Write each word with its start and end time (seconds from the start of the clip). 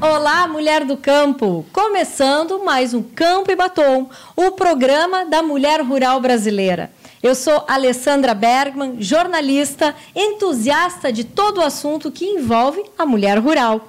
Olá, 0.00 0.46
mulher 0.46 0.84
do 0.84 0.96
campo! 0.96 1.66
Começando 1.72 2.64
mais 2.64 2.94
um 2.94 3.02
Campo 3.02 3.50
e 3.50 3.56
Batom, 3.56 4.08
o 4.36 4.52
programa 4.52 5.24
da 5.24 5.42
mulher 5.42 5.80
rural 5.82 6.20
brasileira. 6.20 6.92
Eu 7.20 7.34
sou 7.34 7.64
Alessandra 7.66 8.32
Bergman, 8.32 9.02
jornalista, 9.02 9.96
entusiasta 10.14 11.12
de 11.12 11.24
todo 11.24 11.58
o 11.58 11.64
assunto 11.64 12.12
que 12.12 12.24
envolve 12.24 12.80
a 12.96 13.04
mulher 13.04 13.38
rural. 13.38 13.88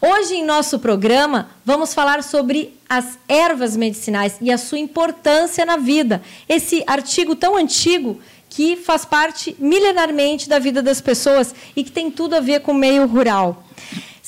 Hoje, 0.00 0.36
em 0.36 0.46
nosso 0.46 0.78
programa, 0.78 1.50
vamos 1.62 1.92
falar 1.92 2.22
sobre 2.22 2.74
as 2.88 3.18
ervas 3.28 3.76
medicinais 3.76 4.38
e 4.40 4.50
a 4.50 4.56
sua 4.56 4.78
importância 4.78 5.66
na 5.66 5.76
vida. 5.76 6.22
Esse 6.48 6.82
artigo 6.86 7.36
tão 7.36 7.54
antigo 7.54 8.18
que 8.48 8.76
faz 8.76 9.04
parte 9.04 9.54
milenarmente 9.58 10.48
da 10.48 10.58
vida 10.58 10.82
das 10.82 11.02
pessoas 11.02 11.54
e 11.76 11.84
que 11.84 11.92
tem 11.92 12.10
tudo 12.10 12.34
a 12.34 12.40
ver 12.40 12.60
com 12.60 12.72
o 12.72 12.74
meio 12.74 13.06
rural. 13.06 13.62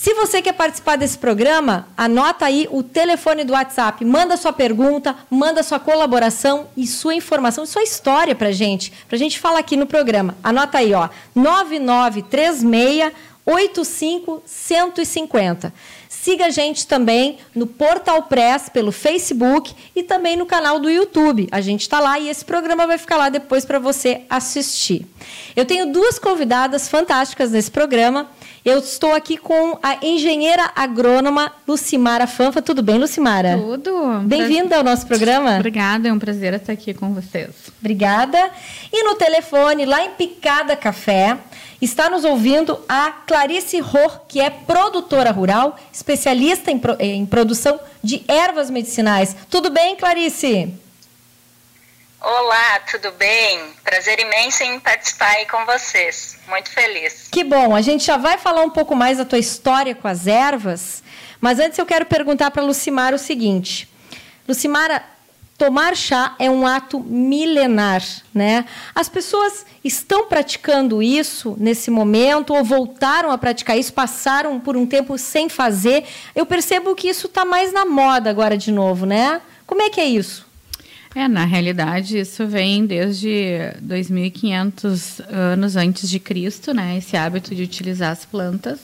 Se 0.02 0.14
você 0.14 0.42
quer 0.42 0.54
participar 0.54 0.96
desse 0.96 1.16
programa, 1.16 1.86
anota 1.96 2.44
aí 2.44 2.66
o 2.72 2.82
telefone 2.82 3.44
do 3.44 3.52
WhatsApp, 3.52 4.04
manda 4.04 4.36
sua 4.36 4.52
pergunta, 4.52 5.14
manda 5.30 5.62
sua 5.62 5.78
colaboração 5.78 6.66
e 6.76 6.88
sua 6.88 7.14
informação, 7.14 7.64
sua 7.64 7.84
história 7.84 8.34
para 8.34 8.50
gente, 8.50 8.92
para 9.06 9.14
a 9.14 9.18
gente 9.20 9.38
falar 9.38 9.60
aqui 9.60 9.76
no 9.76 9.86
programa. 9.86 10.34
Anota 10.42 10.78
aí, 10.78 10.92
ó, 10.92 11.08
9936 11.36 13.12
85150. 13.46 15.72
Siga 16.22 16.46
a 16.46 16.50
gente 16.50 16.86
também 16.86 17.38
no 17.52 17.66
Portal 17.66 18.22
Press 18.22 18.68
pelo 18.68 18.92
Facebook 18.92 19.74
e 19.94 20.04
também 20.04 20.36
no 20.36 20.46
canal 20.46 20.78
do 20.78 20.88
YouTube. 20.88 21.48
A 21.50 21.60
gente 21.60 21.80
está 21.80 21.98
lá 21.98 22.16
e 22.16 22.28
esse 22.28 22.44
programa 22.44 22.86
vai 22.86 22.96
ficar 22.96 23.16
lá 23.16 23.28
depois 23.28 23.64
para 23.64 23.80
você 23.80 24.20
assistir. 24.30 25.04
Eu 25.56 25.64
tenho 25.64 25.92
duas 25.92 26.20
convidadas 26.20 26.88
fantásticas 26.88 27.50
nesse 27.50 27.72
programa. 27.72 28.30
Eu 28.64 28.78
estou 28.78 29.12
aqui 29.12 29.36
com 29.36 29.76
a 29.82 29.98
engenheira 30.00 30.70
agrônoma 30.76 31.50
Lucimara 31.66 32.28
Fanfa. 32.28 32.62
Tudo 32.62 32.84
bem, 32.84 32.98
Lucimara? 32.98 33.58
Tudo. 33.58 34.20
Bem-vinda 34.20 34.76
ao 34.76 34.84
nosso 34.84 35.04
programa. 35.08 35.56
Obrigada, 35.56 36.08
é 36.08 36.12
um 36.12 36.20
prazer 36.20 36.54
estar 36.54 36.72
aqui 36.72 36.94
com 36.94 37.12
vocês. 37.12 37.50
Obrigada. 37.80 38.38
E 38.92 39.02
no 39.02 39.16
telefone, 39.16 39.84
lá 39.84 40.04
em 40.04 40.10
Picada 40.10 40.76
Café, 40.76 41.36
está 41.84 42.08
nos 42.08 42.24
ouvindo 42.24 42.82
a 42.88 43.10
Clarice 43.26 43.80
Ror, 43.80 44.20
que 44.28 44.40
é 44.40 44.48
produtora 44.48 45.32
rural, 45.32 45.76
especialista 45.92 46.70
em, 46.70 46.80
em 47.00 47.26
produção 47.26 47.80
de 48.02 48.24
ervas 48.28 48.70
medicinais. 48.70 49.34
Tudo 49.50 49.68
bem, 49.68 49.96
Clarice? 49.96 50.72
Olá, 52.20 52.78
tudo 52.88 53.10
bem? 53.12 53.72
Prazer 53.82 54.20
imenso 54.20 54.62
em 54.62 54.78
participar 54.78 55.30
aí 55.30 55.46
com 55.46 55.66
vocês. 55.66 56.38
Muito 56.46 56.70
feliz. 56.70 57.26
Que 57.32 57.42
bom. 57.42 57.74
A 57.74 57.80
gente 57.80 58.04
já 58.04 58.16
vai 58.16 58.38
falar 58.38 58.62
um 58.62 58.70
pouco 58.70 58.94
mais 58.94 59.18
da 59.18 59.24
tua 59.24 59.40
história 59.40 59.92
com 59.92 60.06
as 60.06 60.28
ervas, 60.28 61.02
mas 61.40 61.58
antes 61.58 61.76
eu 61.76 61.84
quero 61.84 62.06
perguntar 62.06 62.52
para 62.52 62.62
Lucimara 62.62 63.16
o 63.16 63.18
seguinte. 63.18 63.88
Lucimara, 64.46 65.04
tomar 65.62 65.96
chá 65.96 66.34
é 66.40 66.50
um 66.50 66.66
ato 66.66 66.98
milenar, 66.98 68.02
né? 68.34 68.64
As 68.92 69.08
pessoas 69.08 69.64
estão 69.84 70.26
praticando 70.26 71.00
isso 71.00 71.56
nesse 71.56 71.88
momento 71.88 72.52
ou 72.52 72.64
voltaram 72.64 73.30
a 73.30 73.38
praticar 73.38 73.78
isso, 73.78 73.92
passaram 73.92 74.58
por 74.58 74.76
um 74.76 74.84
tempo 74.84 75.16
sem 75.16 75.48
fazer. 75.48 76.02
Eu 76.34 76.44
percebo 76.44 76.96
que 76.96 77.06
isso 77.06 77.28
está 77.28 77.44
mais 77.44 77.72
na 77.72 77.84
moda 77.84 78.28
agora 78.28 78.58
de 78.58 78.72
novo, 78.72 79.06
né? 79.06 79.40
Como 79.64 79.80
é 79.80 79.88
que 79.88 80.00
é 80.00 80.04
isso? 80.04 80.44
É, 81.14 81.28
na 81.28 81.44
realidade, 81.44 82.18
isso 82.18 82.44
vem 82.44 82.84
desde 82.84 83.72
2500 83.82 85.20
anos 85.30 85.76
antes 85.76 86.10
de 86.10 86.18
Cristo, 86.18 86.74
né? 86.74 86.96
Esse 86.98 87.16
hábito 87.16 87.54
de 87.54 87.62
utilizar 87.62 88.10
as 88.10 88.24
plantas. 88.24 88.80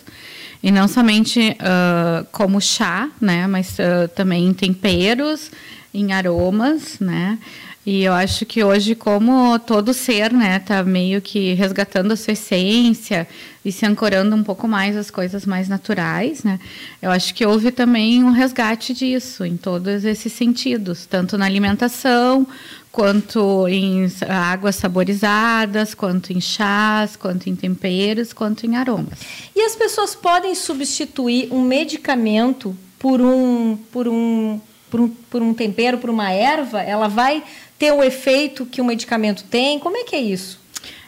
E 0.63 0.71
não 0.71 0.87
somente 0.87 1.57
uh, 1.61 2.25
como 2.31 2.61
chá, 2.61 3.09
né? 3.21 3.49
Mas 3.49 3.79
uh, 3.79 4.07
também 4.15 4.47
em 4.47 4.53
temperos, 4.53 5.51
em 5.93 6.13
aromas, 6.13 6.99
né? 7.01 7.39
E 7.91 8.05
eu 8.05 8.13
acho 8.13 8.45
que 8.45 8.63
hoje, 8.63 8.95
como 8.95 9.59
todo 9.61 9.95
ser, 9.95 10.31
né, 10.31 10.59
tá 10.59 10.83
meio 10.83 11.23
que 11.23 11.55
resgatando 11.55 12.13
a 12.13 12.17
sua 12.17 12.35
essência 12.35 13.27
e 13.65 13.73
se 13.73 13.87
ancorando 13.87 14.37
um 14.37 14.43
pouco 14.43 14.69
mais 14.69 14.95
às 14.95 15.11
coisas 15.11 15.47
mais 15.47 15.71
naturais, 15.71 16.45
né? 16.45 16.61
Eu 17.01 17.11
acho 17.11 17.33
que 17.35 17.47
houve 17.47 17.71
também 17.71 18.23
um 18.23 18.31
resgate 18.31 18.93
disso 18.93 19.43
em 19.43 19.57
todos 19.57 20.05
esses 20.05 20.31
sentidos, 20.35 21.07
tanto 21.07 21.39
na 21.39 21.47
alimentação, 21.47 22.47
quanto 22.93 23.67
em 23.69 24.07
águas 24.29 24.77
saborizadas, 24.77 25.95
quanto 25.95 26.31
em 26.31 26.43
chás, 26.43 27.17
quanto 27.17 27.49
em 27.49 27.57
temperos, 27.57 28.35
quanto 28.35 28.67
em 28.67 28.77
aromas. 28.77 29.21
E 29.57 29.63
as 29.63 29.75
pessoas 29.75 30.15
podem 30.15 30.55
substituir 30.55 31.49
um 31.51 31.63
medicamento 31.63 32.77
por 32.99 33.21
um 33.23 33.79
por 33.91 34.07
um 34.09 34.61
por 34.91 35.01
um, 35.01 35.09
por 35.09 35.43
um 35.43 35.55
tempero, 35.55 35.99
por 35.99 36.11
uma 36.11 36.31
erva? 36.31 36.81
Ela 36.81 37.09
vai 37.09 37.43
ter 37.79 37.93
o 37.93 38.03
efeito 38.03 38.67
que 38.67 38.81
o 38.81 38.85
medicamento 38.85 39.45
tem? 39.45 39.79
Como 39.79 39.97
é 39.97 40.05
que 40.05 40.17
é 40.17 40.21
isso? 40.21 40.59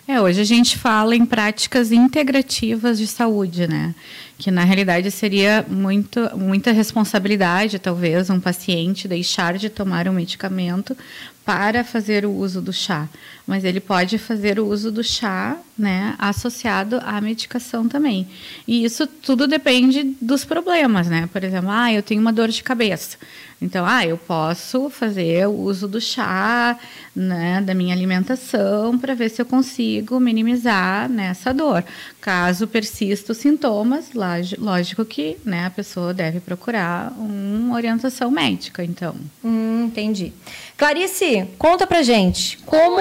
É, 0.07 0.21
hoje 0.21 0.41
a 0.41 0.45
gente 0.45 0.77
fala 0.77 1.15
em 1.15 1.25
práticas 1.25 1.93
integrativas 1.93 2.99
de 2.99 3.07
saúde, 3.07 3.69
né? 3.69 3.95
Que 4.41 4.51
na 4.51 4.65
realidade 4.65 5.11
seria 5.11 5.63
muito, 5.69 6.19
muita 6.35 6.73
responsabilidade, 6.73 7.79
talvez, 7.79 8.31
um 8.31 8.41
paciente 8.41 9.07
deixar 9.07 9.59
de 9.59 9.69
tomar 9.69 10.09
um 10.09 10.15
medicamento 10.15 10.97
para 11.45 11.85
fazer 11.85 12.25
o 12.25 12.31
uso 12.31 12.63
do 12.63 12.73
chá, 12.73 13.09
mas 13.47 13.65
ele 13.65 13.81
pode 13.81 14.17
fazer 14.19 14.59
o 14.61 14.67
uso 14.67 14.91
do 14.91 15.03
chá, 15.03 15.59
né, 15.77 16.15
associado 16.19 17.01
à 17.05 17.21
medicação 17.21 17.89
também. 17.89 18.29
E 18.69 18.85
isso 18.85 19.07
tudo 19.07 19.47
depende 19.47 20.17
dos 20.21 20.45
problemas, 20.45 21.09
né? 21.09 21.29
Por 21.33 21.43
exemplo, 21.43 21.69
ah, 21.71 21.93
eu 21.93 22.03
tenho 22.03 22.21
uma 22.21 22.33
dor 22.33 22.49
de 22.49 22.63
cabeça. 22.63 23.19
Então, 23.61 23.85
ah, 23.85 24.07
eu 24.07 24.17
posso 24.17 24.89
fazer 24.89 25.47
o 25.47 25.53
uso 25.53 25.87
do 25.87 26.01
chá, 26.01 26.79
né, 27.15 27.61
da 27.61 27.75
minha 27.75 27.95
alimentação 27.95 28.99
para 28.99 29.15
ver 29.15 29.29
se 29.29 29.43
eu 29.43 29.47
consigo 29.47 30.19
minimizar 30.19 31.11
né, 31.11 31.27
essa 31.27 31.53
dor. 31.53 31.85
Caso 32.21 32.69
persista 32.69 33.33
os 33.33 33.39
sintomas, 33.39 34.11
lógico 34.13 35.05
que 35.07 35.39
né, 35.43 35.65
a 35.67 35.71
pessoa 35.71 36.13
deve 36.13 36.39
procurar 36.39 37.13
uma 37.17 37.75
orientação 37.75 38.31
médica, 38.31 38.85
então. 38.85 39.17
Hum, 39.43 39.87
entendi. 39.87 40.33
Clarice, 40.77 41.49
conta 41.59 41.87
pra 41.87 42.03
gente 42.03 42.59
como, 42.59 42.99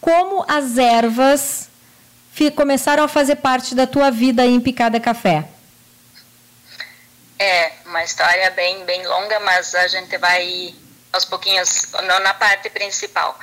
como 0.00 0.44
as 0.46 0.76
ervas 0.76 1.68
começaram 2.54 3.02
a 3.02 3.08
fazer 3.08 3.36
parte 3.36 3.74
da 3.74 3.86
tua 3.86 4.10
vida 4.10 4.46
em 4.46 4.60
Picada 4.60 5.00
Café. 5.00 5.48
É, 7.36 7.72
uma 7.86 8.04
história 8.04 8.50
bem, 8.50 8.84
bem 8.84 9.04
longa, 9.06 9.40
mas 9.40 9.74
a 9.74 9.88
gente 9.88 10.16
vai 10.18 10.74
aos 11.12 11.24
pouquinhos 11.24 11.88
na 12.22 12.34
parte 12.34 12.70
principal. 12.70 13.38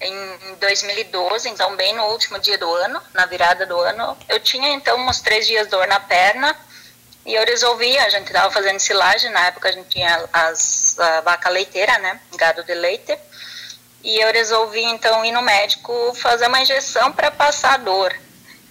Em 0.00 0.54
2012, 0.58 1.48
então 1.50 1.76
bem 1.76 1.94
no 1.94 2.04
último 2.04 2.38
dia 2.38 2.56
do 2.56 2.72
ano, 2.72 3.02
na 3.12 3.26
virada 3.26 3.66
do 3.66 3.78
ano, 3.78 4.16
eu 4.28 4.40
tinha 4.40 4.70
então 4.70 4.98
uns 5.06 5.20
três 5.20 5.46
dias 5.46 5.66
de 5.66 5.70
dor 5.70 5.86
na 5.86 6.00
perna 6.00 6.56
e 7.24 7.34
eu 7.34 7.44
resolvi, 7.44 7.98
a 7.98 8.08
gente 8.08 8.28
estava 8.28 8.50
fazendo 8.50 8.78
silagem, 8.78 9.30
na 9.30 9.46
época 9.46 9.68
a 9.68 9.72
gente 9.72 9.88
tinha 9.88 10.24
as, 10.32 10.98
a 10.98 11.20
vaca 11.20 11.50
leiteira, 11.50 11.98
né, 11.98 12.18
gado 12.36 12.64
de 12.64 12.74
leite, 12.74 13.16
e 14.02 14.18
eu 14.18 14.32
resolvi 14.32 14.82
então 14.82 15.22
ir 15.24 15.32
no 15.32 15.42
médico 15.42 16.14
fazer 16.14 16.46
uma 16.46 16.62
injeção 16.62 17.12
para 17.12 17.30
passar 17.30 17.74
a 17.74 17.76
dor. 17.76 18.14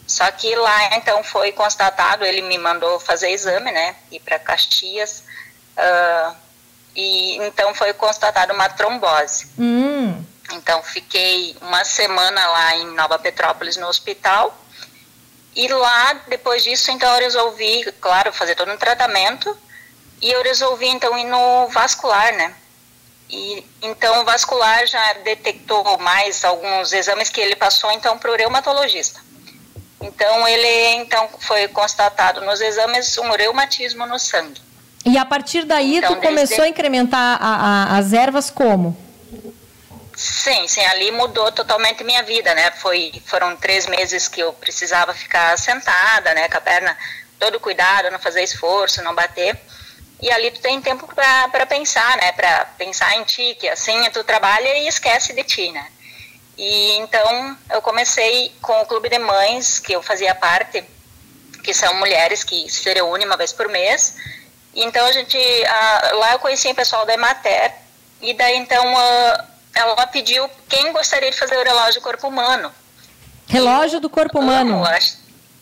Só 0.07 0.29
que 0.31 0.56
lá 0.56 0.96
então 0.96 1.23
foi 1.23 1.51
constatado, 1.51 2.25
ele 2.25 2.41
me 2.41 2.57
mandou 2.57 3.00
fazer 3.00 3.29
exame, 3.29 3.72
né, 3.72 3.96
ir 4.11 4.19
para 4.19 4.40
Caxias, 4.40 5.23
uh, 5.78 6.35
e 6.96 7.38
então 7.38 7.75
foi 7.75 7.94
constatado 7.94 8.51
uma 8.51 8.67
trombose. 8.67 9.47
Hum. 9.59 10.25
Então 10.54 10.82
fiquei 10.84 11.56
uma 11.62 11.84
semana 11.86 12.48
lá 12.48 12.76
em 12.78 12.86
Nova 12.94 13.20
Petrópolis 13.20 13.78
no 13.78 13.88
hospital. 13.88 14.58
E 15.56 15.68
lá, 15.68 16.14
depois 16.28 16.64
disso, 16.64 16.92
então 16.92 17.12
eu 17.14 17.20
resolvi, 17.20 17.84
claro, 18.00 18.32
fazer 18.32 18.56
todo 18.56 18.72
um 18.72 18.78
tratamento. 18.78 19.56
E 20.22 20.32
eu 20.32 20.44
resolvi 20.44 20.88
então 20.88 21.18
ir 21.18 21.26
no 21.26 21.68
vascular, 21.70 22.34
né? 22.34 22.53
E 23.29 23.64
então 23.82 24.22
o 24.22 24.26
vascular 24.26 24.85
já 24.88 25.14
detectou 25.23 25.97
mais 26.00 26.44
alguns 26.44 26.91
exames 26.91 27.29
que 27.29 27.40
ele 27.40 27.56
passou 27.56 27.91
então 27.91 28.18
para 28.18 28.32
o 28.32 28.35
reumatologista. 28.35 29.22
Então 30.02 30.47
ele 30.47 30.96
então 30.96 31.29
foi 31.40 31.68
constatado 31.68 32.41
nos 32.41 32.59
exames 32.59 33.18
um 33.18 33.29
reumatismo 33.32 34.06
no 34.06 34.18
sangue. 34.18 34.62
E 35.06 35.18
a 35.18 35.26
partir 35.26 35.64
daí 35.64 35.97
então, 35.97 36.16
tu 36.16 36.22
começou 36.22 36.47
desde... 36.47 36.62
a 36.62 36.68
incrementar 36.68 37.38
a, 37.41 37.94
a, 37.94 37.97
as 37.97 38.14
ervas 38.14 38.50
como? 38.50 38.97
Sim, 40.20 40.68
sim, 40.68 40.82
ali 40.82 41.12
mudou 41.12 41.50
totalmente 41.50 42.04
minha 42.04 42.22
vida, 42.24 42.54
né? 42.54 42.72
Foi, 42.72 43.10
foram 43.26 43.56
três 43.56 43.88
meses 43.88 44.28
que 44.28 44.42
eu 44.42 44.52
precisava 44.52 45.14
ficar 45.14 45.58
sentada, 45.58 46.34
né? 46.34 46.50
Com 46.50 46.58
a 46.58 46.62
perna 46.62 46.98
todo 47.40 47.58
cuidado, 47.58 48.12
não 48.12 48.20
fazer 48.20 48.44
esforço, 48.44 49.02
não 49.02 49.16
bater. 49.16 49.58
E 50.22 50.30
ali 50.30 50.52
tu 50.52 50.60
tem 50.60 50.82
tempo 50.82 51.08
para 51.08 51.66
pensar, 51.66 52.18
né? 52.18 52.34
Para 52.34 52.66
pensar 52.78 53.16
em 53.16 53.24
ti, 53.24 53.56
que 53.58 53.70
assim 53.70 53.98
tu 54.12 54.22
trabalha 54.26 54.80
e 54.80 54.90
esquece 54.90 55.32
de 55.32 55.42
ti, 55.46 55.72
né? 55.72 55.88
E 56.58 56.98
então 56.98 57.58
eu 57.72 57.82
comecei 57.82 58.54
com 58.62 58.78
o 58.82 58.86
clube 58.86 59.08
de 59.08 59.20
mães, 59.20 59.80
que 59.80 59.94
eu 59.94 60.04
fazia 60.04 60.36
parte, 60.36 60.84
que 61.64 61.74
são 61.74 61.94
mulheres 61.94 62.44
que 62.44 62.70
se 62.70 62.94
reúnem 62.94 63.26
uma 63.26 63.38
vez 63.38 63.54
por 63.54 63.70
mês, 63.70 64.18
Então 64.76 65.06
a 65.06 65.14
gente, 65.14 65.38
uh, 65.38 66.18
lá 66.18 66.34
eu 66.34 66.40
conheci 66.40 66.68
o 66.70 66.76
pessoal 66.76 67.06
da 67.06 67.14
Emater, 67.14 67.74
e 68.22 68.34
daí 68.34 68.58
então 68.58 68.86
uh, 68.94 69.48
ela 69.74 70.08
pediu 70.08 70.50
quem 70.68 70.92
gostaria 70.92 71.32
de 71.32 71.38
fazer 71.38 71.58
o 71.58 71.64
relógio 71.64 72.02
do 72.02 72.04
corpo 72.04 72.28
humano. 72.28 72.72
Relógio 73.48 74.00
do 74.00 74.10
corpo 74.10 74.40
humano? 74.40 74.84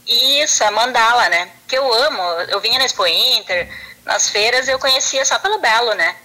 Isso, 0.07 0.63
a 0.63 0.71
mandala, 0.71 1.29
né? 1.29 1.49
Que 1.67 1.77
eu 1.77 1.93
amo. 1.93 2.21
Eu 2.49 2.59
vinha 2.59 2.79
na 2.79 2.85
Expo 2.85 3.05
Inter, 3.05 3.69
nas 4.05 4.29
feiras 4.29 4.67
eu 4.67 4.79
conhecia 4.79 5.23
só 5.25 5.37
pelo 5.37 5.59
Belo, 5.59 5.93
né? 5.93 6.15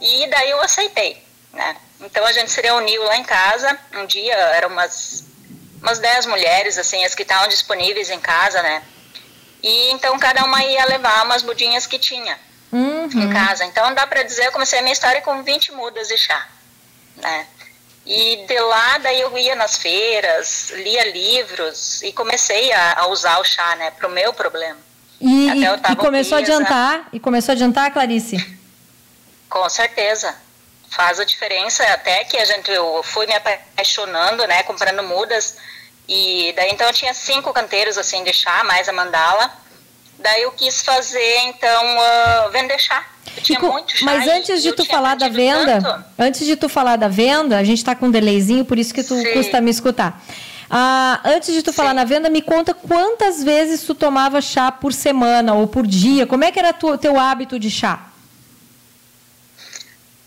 E 0.00 0.26
daí 0.28 0.50
eu 0.50 0.60
aceitei, 0.60 1.22
né? 1.52 1.76
Então 2.00 2.24
a 2.24 2.32
gente 2.32 2.50
se 2.50 2.60
reuniu 2.60 3.02
lá 3.02 3.16
em 3.16 3.24
casa, 3.24 3.76
um 3.94 4.06
dia 4.06 4.34
eram 4.34 4.68
umas 4.68 5.24
umas 5.82 5.98
10 5.98 6.26
mulheres, 6.26 6.76
assim, 6.76 7.04
as 7.04 7.14
que 7.14 7.22
estavam 7.22 7.48
disponíveis 7.48 8.10
em 8.10 8.20
casa, 8.20 8.62
né? 8.62 8.82
E 9.62 9.90
então 9.92 10.18
cada 10.18 10.44
uma 10.44 10.62
ia 10.62 10.84
levar 10.86 11.24
umas 11.24 11.42
mudinhas 11.42 11.86
que 11.86 11.98
tinha 11.98 12.38
uhum. 12.72 13.08
em 13.12 13.30
casa. 13.30 13.64
Então 13.64 13.92
dá 13.94 14.06
para 14.06 14.22
dizer, 14.22 14.46
eu 14.46 14.52
comecei 14.52 14.78
a 14.78 14.82
minha 14.82 14.92
história 14.92 15.20
com 15.20 15.42
20 15.42 15.72
mudas 15.72 16.08
de 16.08 16.16
chá, 16.16 16.46
né? 17.20 17.46
E 18.06 18.46
de 18.46 18.58
lá, 18.58 18.98
daí 18.98 19.20
eu 19.20 19.36
ia 19.36 19.54
nas 19.54 19.76
feiras, 19.76 20.70
lia 20.70 21.12
livros 21.12 22.02
e 22.02 22.10
comecei 22.10 22.72
a, 22.72 23.00
a 23.00 23.06
usar 23.08 23.38
o 23.38 23.44
chá, 23.44 23.76
né, 23.76 23.90
pro 23.90 24.08
meu 24.08 24.32
problema. 24.32 24.78
E, 25.20 25.50
e, 25.50 25.64
e 25.92 25.96
começou 25.96 26.36
a 26.36 26.40
adiantar, 26.40 27.08
e 27.12 27.20
começou 27.20 27.52
a 27.52 27.54
adiantar, 27.54 27.92
Clarice? 27.92 28.58
Com 29.50 29.68
certeza. 29.68 30.34
Faz 30.88 31.20
a 31.20 31.24
diferença, 31.24 31.84
até 31.84 32.24
que 32.24 32.38
a 32.38 32.46
gente, 32.46 32.70
eu 32.70 33.02
fui 33.02 33.26
me 33.26 33.34
apaixonando, 33.34 34.46
né, 34.46 34.62
comprando 34.62 35.02
mudas, 35.02 35.58
e 36.08 36.54
daí 36.56 36.70
então 36.70 36.86
eu 36.86 36.94
tinha 36.94 37.12
cinco 37.12 37.52
canteiros, 37.52 37.98
assim, 37.98 38.24
de 38.24 38.32
chá, 38.32 38.64
mais 38.64 38.88
a 38.88 38.92
mandala, 38.92 39.52
daí 40.18 40.42
eu 40.42 40.52
quis 40.52 40.80
fazer, 40.80 41.38
então, 41.40 41.98
uh, 41.98 42.50
vender 42.50 42.78
chá. 42.78 43.04
Muito 43.60 43.96
chá. 43.96 44.04
Mas 44.04 44.28
antes 44.28 44.62
de 44.62 44.72
tu 44.72 44.84
falar 44.84 45.16
da 45.16 45.28
venda, 45.28 45.80
tanto. 45.80 46.04
antes 46.18 46.46
de 46.46 46.56
tu 46.56 46.68
falar 46.68 46.96
da 46.96 47.08
venda, 47.08 47.58
a 47.58 47.64
gente 47.64 47.78
está 47.78 47.94
com 47.94 48.06
um 48.06 48.10
delayzinho, 48.10 48.64
por 48.64 48.78
isso 48.78 48.92
que 48.92 49.02
tu 49.02 49.14
Sim. 49.14 49.32
custa 49.32 49.60
me 49.60 49.70
escutar. 49.70 50.22
Ah, 50.70 51.20
antes 51.24 51.54
de 51.54 51.62
tu 51.62 51.70
Sim. 51.70 51.76
falar 51.76 51.94
na 51.94 52.04
venda, 52.04 52.28
me 52.28 52.42
conta 52.42 52.74
quantas 52.74 53.42
vezes 53.42 53.82
tu 53.82 53.94
tomava 53.94 54.40
chá 54.40 54.70
por 54.70 54.92
semana 54.92 55.54
ou 55.54 55.66
por 55.66 55.86
dia? 55.86 56.26
Como 56.26 56.44
é 56.44 56.52
que 56.52 56.58
era 56.58 56.74
o 56.82 56.98
teu 56.98 57.18
hábito 57.18 57.58
de 57.58 57.70
chá? 57.70 58.08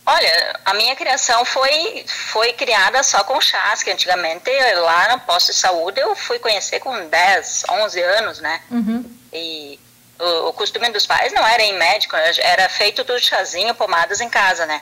Olha, 0.04 0.60
a 0.66 0.74
minha 0.74 0.96
criação 0.96 1.46
foi, 1.46 2.04
foi 2.08 2.54
criada 2.54 3.04
só 3.04 3.24
com 3.24 3.40
chás, 3.40 3.84
que 3.84 3.92
antigamente 3.92 4.50
lá 4.84 5.10
no 5.12 5.20
posto 5.22 5.52
de 5.52 5.58
saúde 5.58 6.00
eu 6.02 6.16
fui 6.16 6.40
conhecer 6.40 6.80
com 6.80 7.08
10, 7.08 7.64
11 7.70 8.02
anos, 8.02 8.40
né? 8.40 8.62
Uhum. 8.72 9.06
E 9.32 9.80
o, 10.22 10.50
o, 10.50 10.54
costume 10.54 10.90
dos 10.90 11.06
pais 11.06 11.34
não 11.34 11.46
era 11.46 11.64
em 11.64 11.74
médico, 11.74 12.16
era 12.16 12.70
feito 12.70 13.04
tudo 13.04 13.20
chazinho, 13.20 13.76
pomadas 13.76 14.22
em 14.22 14.30
casa, 14.30 14.66
né? 14.66 14.82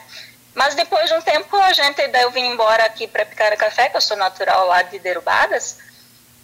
Mas 0.54 0.74
depois 0.74 1.08
de 1.08 1.14
um 1.14 1.22
tempo 1.22 1.56
a 1.56 1.72
gente, 1.72 2.06
daí 2.08 2.22
eu 2.22 2.30
vim 2.30 2.46
embora 2.46 2.84
aqui 2.84 3.06
para 3.06 3.24
picar 3.24 3.56
café, 3.56 3.88
que 3.88 3.96
eu 3.96 4.00
sou 4.00 4.16
natural 4.16 4.66
lá 4.66 4.82
de 4.82 4.98
Derubadas, 4.98 5.78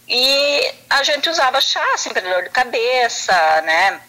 e 0.08 0.74
a 0.88 1.02
gente 1.02 1.28
usava 1.28 1.60
chá, 1.60 1.84
assim, 1.94 2.10
para 2.10 2.22
dor 2.22 2.44
de 2.44 2.50
cabeça, 2.50 3.32
né? 3.62 4.00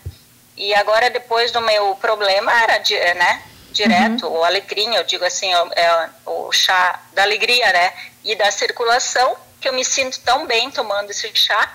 E 0.55 0.73
agora 0.75 1.09
depois 1.09 1.51
do 1.51 1.61
meu 1.61 1.95
problema 1.95 2.51
era, 2.63 2.79
né? 3.15 3.43
direto, 3.77 4.27
uhum. 4.27 4.39
o 4.39 4.43
alecrim, 4.43 4.95
eu 4.95 5.03
digo 5.03 5.23
assim, 5.23 5.51
é 5.53 6.09
o 6.25 6.51
chá 6.51 6.99
da 7.13 7.21
alegria, 7.21 7.71
né? 7.71 7.93
E 8.23 8.35
da 8.35 8.49
circulação, 8.51 9.37
que 9.61 9.69
eu 9.69 9.73
me 9.73 9.85
sinto 9.85 10.19
tão 10.21 10.45
bem 10.45 10.71
tomando 10.71 11.11
esse 11.11 11.29
chá, 11.35 11.71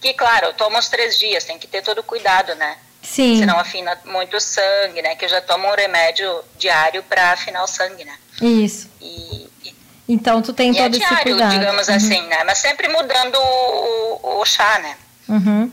que, 0.00 0.14
claro, 0.14 0.46
eu 0.46 0.54
tomo 0.54 0.78
uns 0.78 0.88
três 0.88 1.18
dias, 1.18 1.44
tem 1.44 1.58
que 1.58 1.66
ter 1.66 1.82
todo 1.82 2.02
cuidado, 2.02 2.54
né? 2.54 2.76
Sim. 3.02 3.38
Senão 3.38 3.58
afina 3.58 3.96
muito 4.04 4.36
o 4.36 4.40
sangue, 4.40 5.02
né? 5.02 5.14
Que 5.14 5.24
eu 5.24 5.28
já 5.28 5.40
tomo 5.40 5.68
um 5.68 5.74
remédio 5.74 6.40
diário 6.58 7.02
para 7.02 7.32
afinar 7.32 7.62
o 7.62 7.66
sangue, 7.66 8.04
né? 8.04 8.14
Isso. 8.40 8.88
E, 9.00 9.48
e 9.64 9.74
então 10.08 10.42
tu 10.42 10.52
tem 10.52 10.72
e 10.72 10.78
é 10.78 10.82
todo 10.82 10.96
é 10.96 10.98
diário, 10.98 11.16
esse 11.16 11.22
cuidado. 11.22 11.58
digamos 11.58 11.88
uhum. 11.88 11.94
assim, 11.94 12.22
né? 12.22 12.44
Mas 12.44 12.58
sempre 12.58 12.88
mudando 12.88 13.36
o, 13.36 14.20
o, 14.22 14.40
o 14.40 14.44
chá, 14.44 14.78
né? 14.78 14.96
Uhum. 15.28 15.70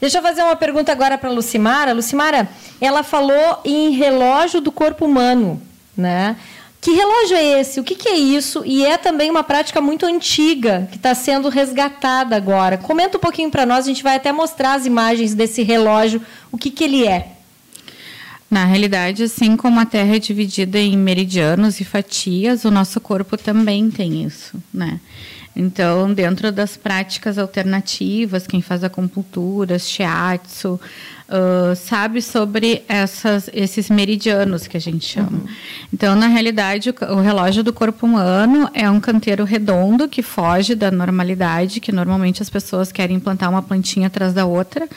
Deixa 0.00 0.18
eu 0.18 0.22
fazer 0.22 0.42
uma 0.42 0.56
pergunta 0.56 0.92
agora 0.92 1.16
para 1.16 1.30
Lucimara. 1.30 1.92
Lucimara, 1.92 2.48
ela 2.80 3.02
falou 3.02 3.60
em 3.64 3.90
relógio 3.90 4.60
do 4.60 4.70
corpo 4.70 5.06
humano, 5.06 5.62
né? 5.96 6.36
Que 6.86 6.92
relógio 6.92 7.36
é 7.36 7.60
esse? 7.60 7.80
O 7.80 7.82
que, 7.82 7.96
que 7.96 8.08
é 8.08 8.16
isso? 8.16 8.62
E 8.64 8.86
é 8.86 8.96
também 8.96 9.28
uma 9.28 9.42
prática 9.42 9.80
muito 9.80 10.06
antiga 10.06 10.86
que 10.88 10.96
está 10.96 11.16
sendo 11.16 11.48
resgatada 11.48 12.36
agora. 12.36 12.78
Comenta 12.78 13.18
um 13.18 13.20
pouquinho 13.20 13.50
para 13.50 13.66
nós, 13.66 13.86
a 13.86 13.88
gente 13.88 14.04
vai 14.04 14.14
até 14.14 14.30
mostrar 14.30 14.74
as 14.74 14.86
imagens 14.86 15.34
desse 15.34 15.64
relógio, 15.64 16.22
o 16.52 16.56
que, 16.56 16.70
que 16.70 16.84
ele 16.84 17.04
é. 17.04 17.32
Na 18.48 18.64
realidade, 18.64 19.24
assim 19.24 19.56
como 19.56 19.80
a 19.80 19.84
Terra 19.84 20.14
é 20.14 20.20
dividida 20.20 20.78
em 20.78 20.96
meridianos 20.96 21.80
e 21.80 21.84
fatias, 21.84 22.64
o 22.64 22.70
nosso 22.70 23.00
corpo 23.00 23.36
também 23.36 23.90
tem 23.90 24.22
isso, 24.22 24.56
né? 24.72 25.00
Então, 25.56 26.12
dentro 26.12 26.52
das 26.52 26.76
práticas 26.76 27.38
alternativas, 27.38 28.46
quem 28.46 28.60
faz 28.60 28.84
acupuntura, 28.84 29.78
shiatsu, 29.78 30.78
uh, 31.28 31.74
sabe 31.74 32.22
sobre 32.22 32.84
essas, 32.88 33.50
esses 33.52 33.90
meridianos 33.90 34.66
que 34.66 34.76
a 34.76 34.80
gente 34.80 35.04
chama. 35.04 35.30
Uhum. 35.30 35.46
Então, 35.92 36.14
na 36.14 36.26
realidade, 36.26 36.90
o, 36.90 37.14
o, 37.14 37.20
relógio 37.20 37.62
do 37.62 37.72
corpo 37.72 38.06
humano 38.06 38.68
é 38.74 38.90
um 38.90 39.00
canteiro 39.00 39.44
redondo 39.44 40.08
que 40.08 40.22
foge 40.22 40.74
da 40.74 40.90
normalidade, 40.90 41.80
que 41.80 41.92
normalmente 41.92 42.42
as 42.42 42.50
pessoas 42.50 42.92
querem 42.92 43.16
implantar 43.16 43.50
uma 43.50 43.62
plantinha 43.62 44.06
atrás 44.06 44.32
da 44.32 44.44
outra, 44.46 44.88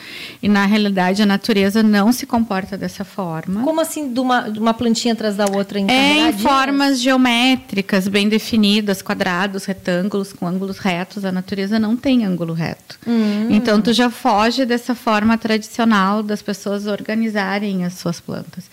e 0.42 0.48
na 0.48 0.66
realidade 0.66 1.22
a 1.22 1.26
natureza 1.26 1.82
não 1.82 2.12
se 2.12 2.26
comporta 2.26 2.76
dessa 2.76 3.04
forma. 3.04 3.62
Como 3.62 3.80
assim, 3.80 4.12
de 4.12 4.20
uma, 4.20 4.48
de 4.48 4.58
uma 4.58 4.74
plantinha 4.74 5.14
atrás 5.14 5.36
da 5.36 5.46
outra? 5.46 5.78
Em 5.78 5.90
é 5.90 6.28
em 6.28 6.32
formas 6.32 7.00
geométricas, 7.00 8.08
bem 8.08 8.28
definidas, 8.28 9.02
quadrados, 9.02 9.64
retângulos, 9.64 10.32
com 10.32 10.49
ângulos 10.50 10.78
retos. 10.78 11.24
A 11.24 11.32
natureza 11.32 11.78
não 11.78 11.96
tem 11.96 12.24
ângulo 12.24 12.52
reto. 12.52 12.98
Hum. 13.06 13.48
Então, 13.50 13.80
tu 13.80 13.92
já 13.92 14.10
foge 14.10 14.66
dessa 14.66 14.94
forma 14.94 15.38
tradicional 15.38 16.22
das 16.22 16.42
pessoas 16.42 16.86
organizarem 16.86 17.84
as 17.84 17.94
suas 17.94 18.20
plantas. 18.20 18.64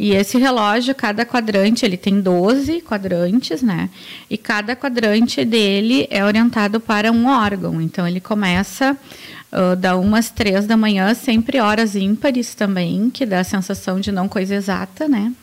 E 0.00 0.12
esse 0.12 0.38
relógio, 0.38 0.94
cada 0.94 1.26
quadrante, 1.26 1.84
ele 1.84 1.98
tem 1.98 2.22
12 2.22 2.80
quadrantes, 2.80 3.60
né? 3.60 3.90
E 4.30 4.38
cada 4.38 4.74
quadrante 4.74 5.44
dele 5.44 6.08
é 6.10 6.24
orientado 6.24 6.80
para 6.80 7.12
um 7.12 7.28
órgão. 7.28 7.82
Então, 7.82 8.08
ele 8.08 8.18
começa 8.18 8.96
uh, 9.52 9.76
da 9.76 9.98
umas 9.98 10.30
três 10.30 10.66
da 10.66 10.74
manhã, 10.74 11.12
sempre 11.12 11.60
horas 11.60 11.94
ímpares 11.94 12.54
também, 12.54 13.10
que 13.10 13.26
dá 13.26 13.40
a 13.40 13.44
sensação 13.44 14.00
de 14.00 14.10
não 14.10 14.26
coisa 14.26 14.54
exata, 14.54 15.06
né? 15.06 15.34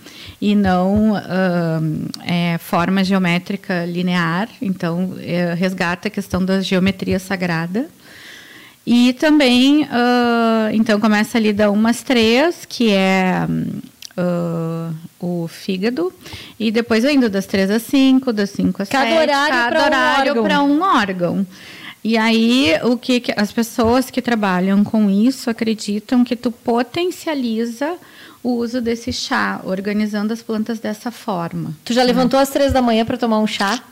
E 0.41 0.55
não 0.55 1.11
uh, 1.11 2.09
é, 2.25 2.57
forma 2.57 3.03
geométrica 3.03 3.85
linear. 3.85 4.49
Então, 4.59 5.13
é, 5.19 5.53
resgata 5.53 6.07
a 6.07 6.11
questão 6.11 6.43
da 6.43 6.61
geometria 6.61 7.19
sagrada. 7.19 7.87
E 8.87 9.13
também, 9.13 9.83
uh, 9.83 10.73
então, 10.73 10.99
começa 10.99 11.37
ali 11.37 11.53
da 11.53 11.69
umas 11.69 12.01
três, 12.01 12.65
que 12.67 12.89
é 12.89 13.45
uh, 14.17 14.95
o 15.19 15.47
fígado, 15.47 16.11
e 16.59 16.71
depois 16.71 17.05
ainda 17.05 17.29
das 17.29 17.45
três 17.45 17.69
às 17.69 17.83
cinco, 17.83 18.33
das 18.33 18.49
cinco 18.49 18.81
às 18.81 18.89
cada 18.89 19.09
sete. 19.09 19.21
Horário 19.21 19.73
cada 19.73 19.85
horário 19.85 20.43
para 20.43 20.61
um 20.61 20.81
órgão. 20.81 21.45
E 22.03 22.17
aí, 22.17 22.73
o 22.83 22.97
que, 22.97 23.19
que 23.19 23.33
as 23.35 23.51
pessoas 23.51 24.09
que 24.09 24.21
trabalham 24.21 24.83
com 24.83 25.09
isso 25.09 25.49
acreditam 25.49 26.23
que 26.23 26.35
tu 26.35 26.51
potencializa 26.51 27.97
o 28.41 28.51
uso 28.51 28.79
desse 28.79 29.11
chá, 29.11 29.59
organizando 29.65 30.31
as 30.31 30.41
plantas 30.41 30.79
dessa 30.79 31.11
forma. 31.11 31.75
Tu 31.83 31.93
já 31.93 32.03
levantou 32.03 32.39
às 32.39 32.49
três 32.49 32.71
da 32.71 32.81
manhã 32.81 33.03
para 33.03 33.17
tomar 33.17 33.39
um 33.39 33.47
chá? 33.47 33.83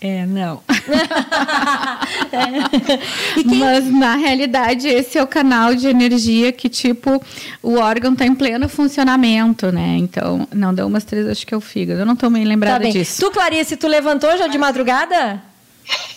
É, 0.00 0.26
não. 0.26 0.62
é. 2.32 3.40
Quem... 3.42 3.58
Mas 3.58 3.90
na 3.90 4.16
realidade 4.16 4.88
esse 4.88 5.16
é 5.16 5.22
o 5.22 5.26
canal 5.26 5.74
de 5.74 5.88
energia 5.88 6.52
que 6.52 6.68
tipo 6.68 7.24
o 7.62 7.78
órgão 7.78 8.12
está 8.12 8.26
em 8.26 8.34
pleno 8.34 8.68
funcionamento, 8.68 9.72
né? 9.72 9.96
Então 9.98 10.46
não 10.52 10.74
deu 10.74 10.86
umas 10.86 11.04
três 11.04 11.26
acho 11.26 11.46
que 11.46 11.54
é 11.54 11.56
o 11.56 11.60
fígado. 11.60 12.00
Eu 12.00 12.06
não 12.06 12.14
estou 12.14 12.28
bem 12.28 12.44
lembrada 12.44 12.84
tá 12.84 12.90
disso. 12.90 13.20
Tu 13.20 13.30
Clarice, 13.30 13.76
tu 13.76 13.88
levantou 13.88 14.36
já 14.36 14.46
de 14.46 14.58
madrugada? 14.58 15.42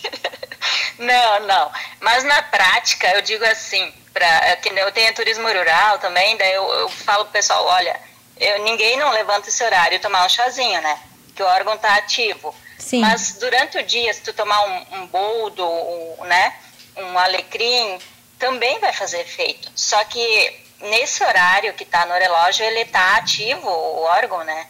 não, 0.98 1.46
não. 1.46 1.70
Mas 2.00 2.24
na 2.24 2.42
prática 2.42 3.06
eu 3.14 3.22
digo 3.22 3.44
assim, 3.44 3.90
para 4.12 4.56
que 4.56 4.68
eu 4.68 4.92
tenho 4.92 5.14
turismo 5.14 5.46
rural 5.46 5.98
também, 5.98 6.36
daí 6.36 6.52
eu, 6.52 6.64
eu 6.64 6.88
falo 6.88 7.24
pro 7.24 7.32
pessoal, 7.32 7.64
olha, 7.64 7.98
eu, 8.38 8.64
ninguém 8.64 8.98
não 8.98 9.10
levanta 9.12 9.48
esse 9.48 9.62
horário 9.64 10.00
tomar 10.00 10.26
um 10.26 10.28
chazinho, 10.28 10.80
né? 10.82 10.98
Que 11.34 11.42
o 11.42 11.46
órgão 11.46 11.74
está 11.74 11.96
ativo. 11.96 12.54
Sim. 12.78 13.00
Mas 13.00 13.36
durante 13.40 13.76
o 13.76 13.82
dia, 13.82 14.12
se 14.14 14.22
tu 14.22 14.32
tomar 14.32 14.60
um, 14.64 15.00
um 15.00 15.06
boldo, 15.06 15.64
um, 15.66 16.24
né, 16.24 16.54
um 16.96 17.18
alecrim, 17.18 17.98
também 18.38 18.78
vai 18.78 18.92
fazer 18.92 19.20
efeito. 19.20 19.70
Só 19.74 20.02
que 20.04 20.52
nesse 20.80 21.22
horário 21.22 21.74
que 21.74 21.82
está 21.82 22.06
no 22.06 22.14
relógio, 22.14 22.64
ele 22.64 22.80
está 22.80 23.16
ativo, 23.16 23.68
o 23.68 24.02
órgão, 24.02 24.44
né? 24.44 24.66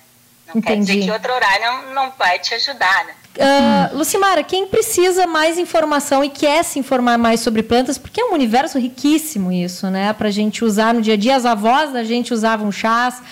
Não 0.46 0.56
Entendi. 0.56 0.62
quer 0.62 0.76
dizer 0.76 1.04
que 1.04 1.10
outro 1.10 1.32
horário 1.32 1.64
não, 1.64 1.94
não 1.94 2.12
vai 2.18 2.38
te 2.38 2.54
ajudar, 2.54 3.04
né? 3.04 3.14
Uh, 3.38 3.96
Lucimara, 3.96 4.42
quem 4.42 4.66
precisa 4.66 5.26
mais 5.26 5.58
informação 5.58 6.24
e 6.24 6.30
quer 6.30 6.64
se 6.64 6.78
informar 6.78 7.16
mais 7.18 7.40
sobre 7.40 7.62
plantas, 7.62 7.96
porque 7.96 8.20
é 8.20 8.24
um 8.24 8.32
universo 8.32 8.78
riquíssimo 8.78 9.52
isso, 9.52 9.88
né? 9.90 10.12
Para 10.12 10.28
a 10.28 10.30
gente 10.30 10.64
usar 10.64 10.92
no 10.92 11.00
dia 11.00 11.14
a 11.14 11.16
dia. 11.16 11.36
As 11.36 11.44
avós 11.44 11.92
da 11.92 12.02
gente 12.02 12.34
usavam 12.34 12.72
chás, 12.72 13.22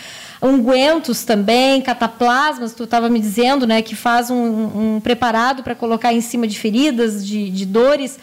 ungüentos 0.40 1.24
também, 1.24 1.80
cataplasmas, 1.80 2.74
tu 2.74 2.84
estava 2.84 3.08
me 3.08 3.20
dizendo, 3.20 3.66
né? 3.66 3.82
Que 3.82 3.94
faz 3.94 4.30
um, 4.30 4.96
um 4.96 5.00
preparado 5.00 5.62
para 5.62 5.74
colocar 5.74 6.12
em 6.12 6.20
cima 6.20 6.46
de 6.46 6.58
feridas, 6.58 7.26
de, 7.26 7.50
de 7.50 7.66
dores. 7.66 8.18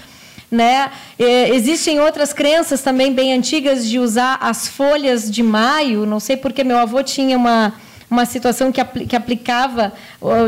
Né? 0.52 0.92
existem 1.18 2.00
outras 2.00 2.32
crenças 2.32 2.84
também 2.84 3.12
bem 3.12 3.34
antigas 3.34 3.88
de 3.90 3.98
usar 3.98 4.38
as 4.40 4.68
folhas 4.68 5.32
de 5.32 5.42
maio. 5.42 6.06
Não 6.06 6.20
sei 6.20 6.38
porque 6.38 6.64
meu 6.64 6.78
avô 6.78 7.02
tinha 7.02 7.36
uma, 7.36 7.74
uma 8.08 8.24
situação 8.24 8.72
que, 8.72 8.80
apl 8.80 9.06
que 9.08 9.16
aplicava, 9.16 9.92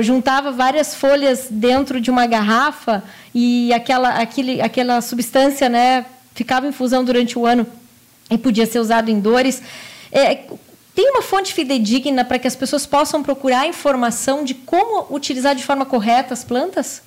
juntava 0.03 0.51
várias 0.51 0.93
folhas 0.93 1.47
dentro 1.49 1.99
de 1.99 2.11
uma 2.11 2.27
garrafa 2.27 3.03
e 3.33 3.73
aquela, 3.73 4.09
aquele, 4.09 4.61
aquela 4.61 5.01
substância 5.01 5.67
né, 5.67 6.05
ficava 6.35 6.67
em 6.67 6.71
fusão 6.71 7.03
durante 7.03 7.39
o 7.39 7.45
ano 7.45 7.65
e 8.29 8.37
podia 8.37 8.67
ser 8.67 8.77
usado 8.77 9.09
em 9.09 9.19
dores. 9.19 9.61
É, 10.11 10.43
tem 10.95 11.11
uma 11.11 11.21
fonte 11.21 11.53
fidedigna 11.53 12.23
para 12.23 12.39
que 12.39 12.47
as 12.47 12.55
pessoas 12.55 12.85
possam 12.85 13.21
procurar 13.21 13.67
informação 13.67 14.45
de 14.45 14.53
como 14.53 15.13
utilizar 15.13 15.53
de 15.53 15.63
forma 15.63 15.85
correta 15.85 16.33
as 16.33 16.43
plantas? 16.43 17.01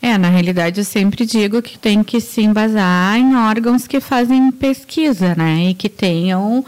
É, 0.00 0.16
na 0.16 0.30
realidade 0.30 0.80
eu 0.80 0.84
sempre 0.84 1.26
digo 1.26 1.60
que 1.60 1.76
tem 1.76 2.02
que 2.02 2.20
se 2.20 2.40
embasar 2.40 3.18
em 3.18 3.36
órgãos 3.36 3.86
que 3.86 4.00
fazem 4.00 4.50
pesquisa, 4.50 5.34
né? 5.34 5.70
E 5.70 5.74
que 5.74 5.90
tenham 5.90 6.60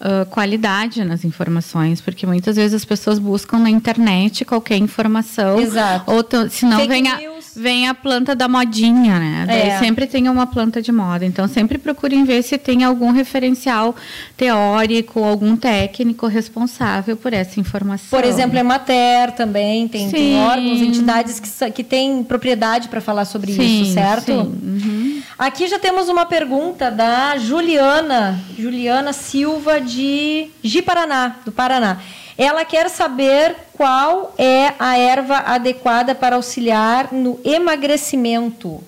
uh, 0.00 0.26
qualidade 0.30 1.04
nas 1.04 1.24
informações, 1.24 2.00
porque 2.00 2.26
muitas 2.26 2.56
vezes 2.56 2.74
as 2.74 2.84
pessoas 2.84 3.18
buscam 3.18 3.58
na 3.58 3.70
internet 3.70 4.44
qualquer 4.44 4.78
informação. 4.78 5.60
Exato. 5.60 6.10
Ou 6.10 6.24
se 6.48 6.64
não 6.64 6.88
vem 6.88 7.06
a, 7.08 7.20
vem 7.60 7.88
a 7.88 7.94
planta 7.94 8.34
da 8.34 8.48
modinha, 8.48 9.18
né? 9.18 9.44
Daí 9.46 9.68
É. 9.68 9.78
sempre 9.78 10.06
tem 10.06 10.28
uma 10.28 10.46
planta 10.46 10.80
de 10.80 10.90
moda. 10.90 11.24
Então 11.24 11.46
sempre 11.46 11.78
procurem 11.78 12.24
ver 12.24 12.42
se 12.42 12.56
tem 12.56 12.82
algum 12.84 13.10
referencial 13.12 13.94
teórico, 14.36 15.22
algum 15.22 15.56
técnico 15.56 16.26
responsável 16.26 17.16
por 17.16 17.32
essa 17.32 17.60
informação. 17.60 18.18
Por 18.18 18.26
exemplo, 18.26 18.56
a 18.56 18.60
Emater 18.60 19.32
também 19.32 19.86
tem, 19.86 20.10
tem 20.10 20.36
órgãos, 20.38 20.80
entidades 20.80 21.38
que, 21.38 21.70
que 21.70 21.84
têm 21.84 22.22
propriedade 22.24 22.88
para 22.88 23.00
falar 23.00 23.24
sobre 23.24 23.52
Sim, 23.52 23.82
isso, 23.82 23.92
certo? 23.94 24.26
sim. 24.26 24.38
Uhum. 24.38 25.22
Aqui 25.38 25.68
já 25.68 25.78
temos 25.78 26.08
uma 26.08 26.24
pergunta 26.26 26.90
da 26.90 27.36
Juliana, 27.38 28.38
Juliana 28.58 29.12
Silva 29.12 29.80
de 29.80 30.48
Ji-Paraná, 30.62 31.36
do 31.44 31.52
Paraná. 31.52 31.98
Ela 32.42 32.64
quer 32.64 32.88
saber 32.88 33.54
qual 33.74 34.34
é 34.38 34.72
a 34.78 34.96
erva 34.96 35.36
adequada 35.36 36.14
para 36.14 36.36
auxiliar 36.36 37.12
no 37.12 37.38
emagrecimento. 37.44 38.82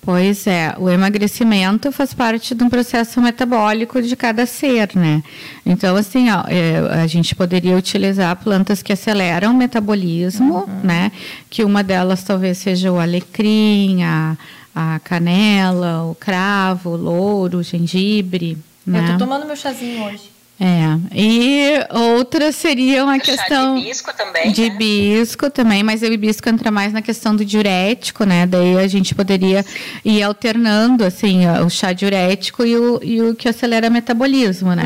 Pois 0.00 0.46
é, 0.46 0.72
o 0.78 0.88
emagrecimento 0.88 1.90
faz 1.90 2.14
parte 2.14 2.54
de 2.54 2.62
um 2.62 2.70
processo 2.70 3.20
metabólico 3.20 4.00
de 4.00 4.14
cada 4.14 4.46
ser, 4.46 4.94
né? 4.94 5.20
Então, 5.66 5.96
assim, 5.96 6.30
ó, 6.30 6.44
é, 6.46 7.02
a 7.02 7.08
gente 7.08 7.34
poderia 7.34 7.76
utilizar 7.76 8.36
plantas 8.36 8.84
que 8.84 8.92
aceleram 8.92 9.50
o 9.50 9.56
metabolismo, 9.56 10.68
né? 10.84 11.10
Que 11.50 11.64
uma 11.64 11.82
delas 11.82 12.22
talvez 12.22 12.58
seja 12.58 12.92
o 12.92 13.00
alecrim, 13.00 14.04
a, 14.04 14.36
a 14.72 15.00
canela, 15.00 16.04
o 16.04 16.14
cravo, 16.14 16.90
o 16.90 16.96
louro, 16.96 17.58
o 17.58 17.62
gengibre, 17.64 18.56
Eu 18.86 18.92
né? 18.92 19.02
estou 19.02 19.18
tomando 19.18 19.44
meu 19.44 19.56
chazinho 19.56 20.04
hoje. 20.04 20.31
É, 20.64 21.18
e 21.18 21.72
outras 21.90 22.54
seriam 22.54 23.08
a 23.08 23.16
O 23.16 23.16
chá 23.16 23.22
de 23.24 23.30
questão 23.32 23.78
hibisco 23.78 24.12
também, 24.14 24.52
de 24.52 24.60
né? 24.60 24.66
hibisco 24.68 25.50
também, 25.50 25.82
mas 25.82 26.02
o 26.02 26.06
hibisco 26.06 26.48
entra 26.48 26.70
mais 26.70 26.92
na 26.92 27.02
questão 27.02 27.34
do 27.34 27.44
diurético, 27.44 28.22
né? 28.22 28.46
Daí 28.46 28.78
a 28.78 28.86
gente 28.86 29.12
poderia 29.12 29.66
ir 30.04 30.22
alternando 30.22 31.04
assim 31.04 31.48
o 31.48 31.68
chá 31.68 31.92
diurético 31.92 32.64
e 32.64 32.76
o, 32.76 33.00
e 33.02 33.20
o 33.20 33.34
que 33.34 33.48
acelera 33.48 33.88
o 33.88 33.90
metabolismo, 33.90 34.72
né? 34.72 34.84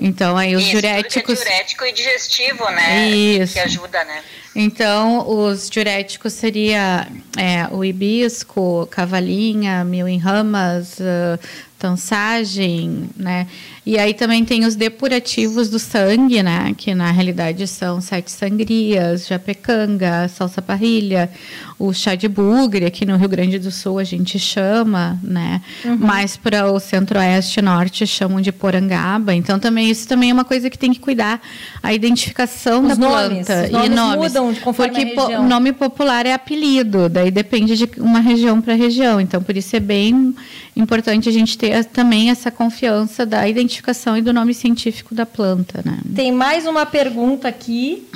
Então 0.00 0.34
aí 0.34 0.56
os 0.56 0.62
Isso, 0.62 0.72
tudo 0.72 0.80
que 0.80 0.86
é 0.86 0.92
diuréticos 0.92 1.38
diurético 1.38 1.84
e 1.84 1.92
digestivo, 1.92 2.64
né? 2.70 3.08
Isso. 3.10 3.52
Que 3.52 3.60
ajuda, 3.60 4.02
né? 4.04 4.22
Então, 4.60 5.24
os 5.30 5.70
diuréticos 5.70 6.32
seria 6.32 7.06
é, 7.36 7.68
o 7.70 7.84
hibisco, 7.84 8.88
cavalinha, 8.90 9.84
mil 9.84 10.08
em 10.08 10.18
ramas, 10.18 10.98
uh, 10.98 11.38
tansagem, 11.78 13.08
né? 13.16 13.46
E 13.86 13.96
aí 13.98 14.12
também 14.12 14.44
tem 14.44 14.66
os 14.66 14.74
depurativos 14.74 15.70
do 15.70 15.78
sangue, 15.78 16.42
né? 16.42 16.74
Que 16.76 16.94
na 16.94 17.10
realidade 17.10 17.66
são 17.66 18.00
sete 18.00 18.30
sangrias, 18.30 19.26
japecanga, 19.26 20.28
salsa 20.28 20.60
parrilha, 20.60 21.30
o 21.78 21.92
chá 21.92 22.14
de 22.14 22.28
bugre, 22.28 22.84
aqui 22.84 23.06
no 23.06 23.16
Rio 23.16 23.28
Grande 23.28 23.58
do 23.58 23.70
Sul 23.70 23.98
a 23.98 24.04
gente 24.04 24.38
chama, 24.38 25.18
né? 25.22 25.62
Mais 25.98 26.36
para 26.36 26.70
o 26.70 26.80
centro-oeste 26.80 27.60
e 27.60 27.62
norte 27.62 28.06
chamam 28.06 28.40
de 28.40 28.50
porangaba. 28.50 29.32
Então 29.32 29.58
também 29.58 29.88
isso 29.88 30.06
também 30.08 30.30
é 30.30 30.32
uma 30.34 30.44
coisa 30.44 30.68
que 30.68 30.78
tem 30.78 30.92
que 30.92 30.98
cuidar 30.98 31.40
a 31.82 31.94
identificação 31.94 32.82
Os 32.82 32.88
da 32.88 32.96
nomes, 32.96 33.46
planta 33.46 33.64
os 33.64 33.70
nomes 33.70 33.86
e 33.86 33.94
nomes 33.94 34.32
mudam 34.32 34.47
de 34.52 34.60
conforme 34.60 34.92
porque 34.94 35.12
a 35.12 35.14
po- 35.14 35.26
região. 35.26 35.48
nome 35.48 35.72
popular 35.72 36.26
é 36.26 36.32
apelido, 36.32 37.08
daí 37.08 37.30
depende 37.30 37.76
de 37.76 38.00
uma 38.00 38.20
região 38.20 38.60
para 38.60 38.74
região. 38.74 39.20
Então, 39.20 39.42
por 39.42 39.56
isso 39.56 39.74
é 39.76 39.80
bem 39.80 40.34
importante 40.76 41.28
a 41.28 41.32
gente 41.32 41.56
ter 41.58 41.84
também 41.86 42.30
essa 42.30 42.50
confiança 42.50 43.24
da 43.26 43.48
identificação 43.48 44.16
e 44.16 44.22
do 44.22 44.32
nome 44.32 44.54
científico 44.54 45.14
da 45.14 45.26
planta, 45.26 45.82
né? 45.84 45.98
Tem 46.14 46.30
mais 46.32 46.66
uma 46.66 46.86
pergunta 46.86 47.48
aqui 47.48 48.06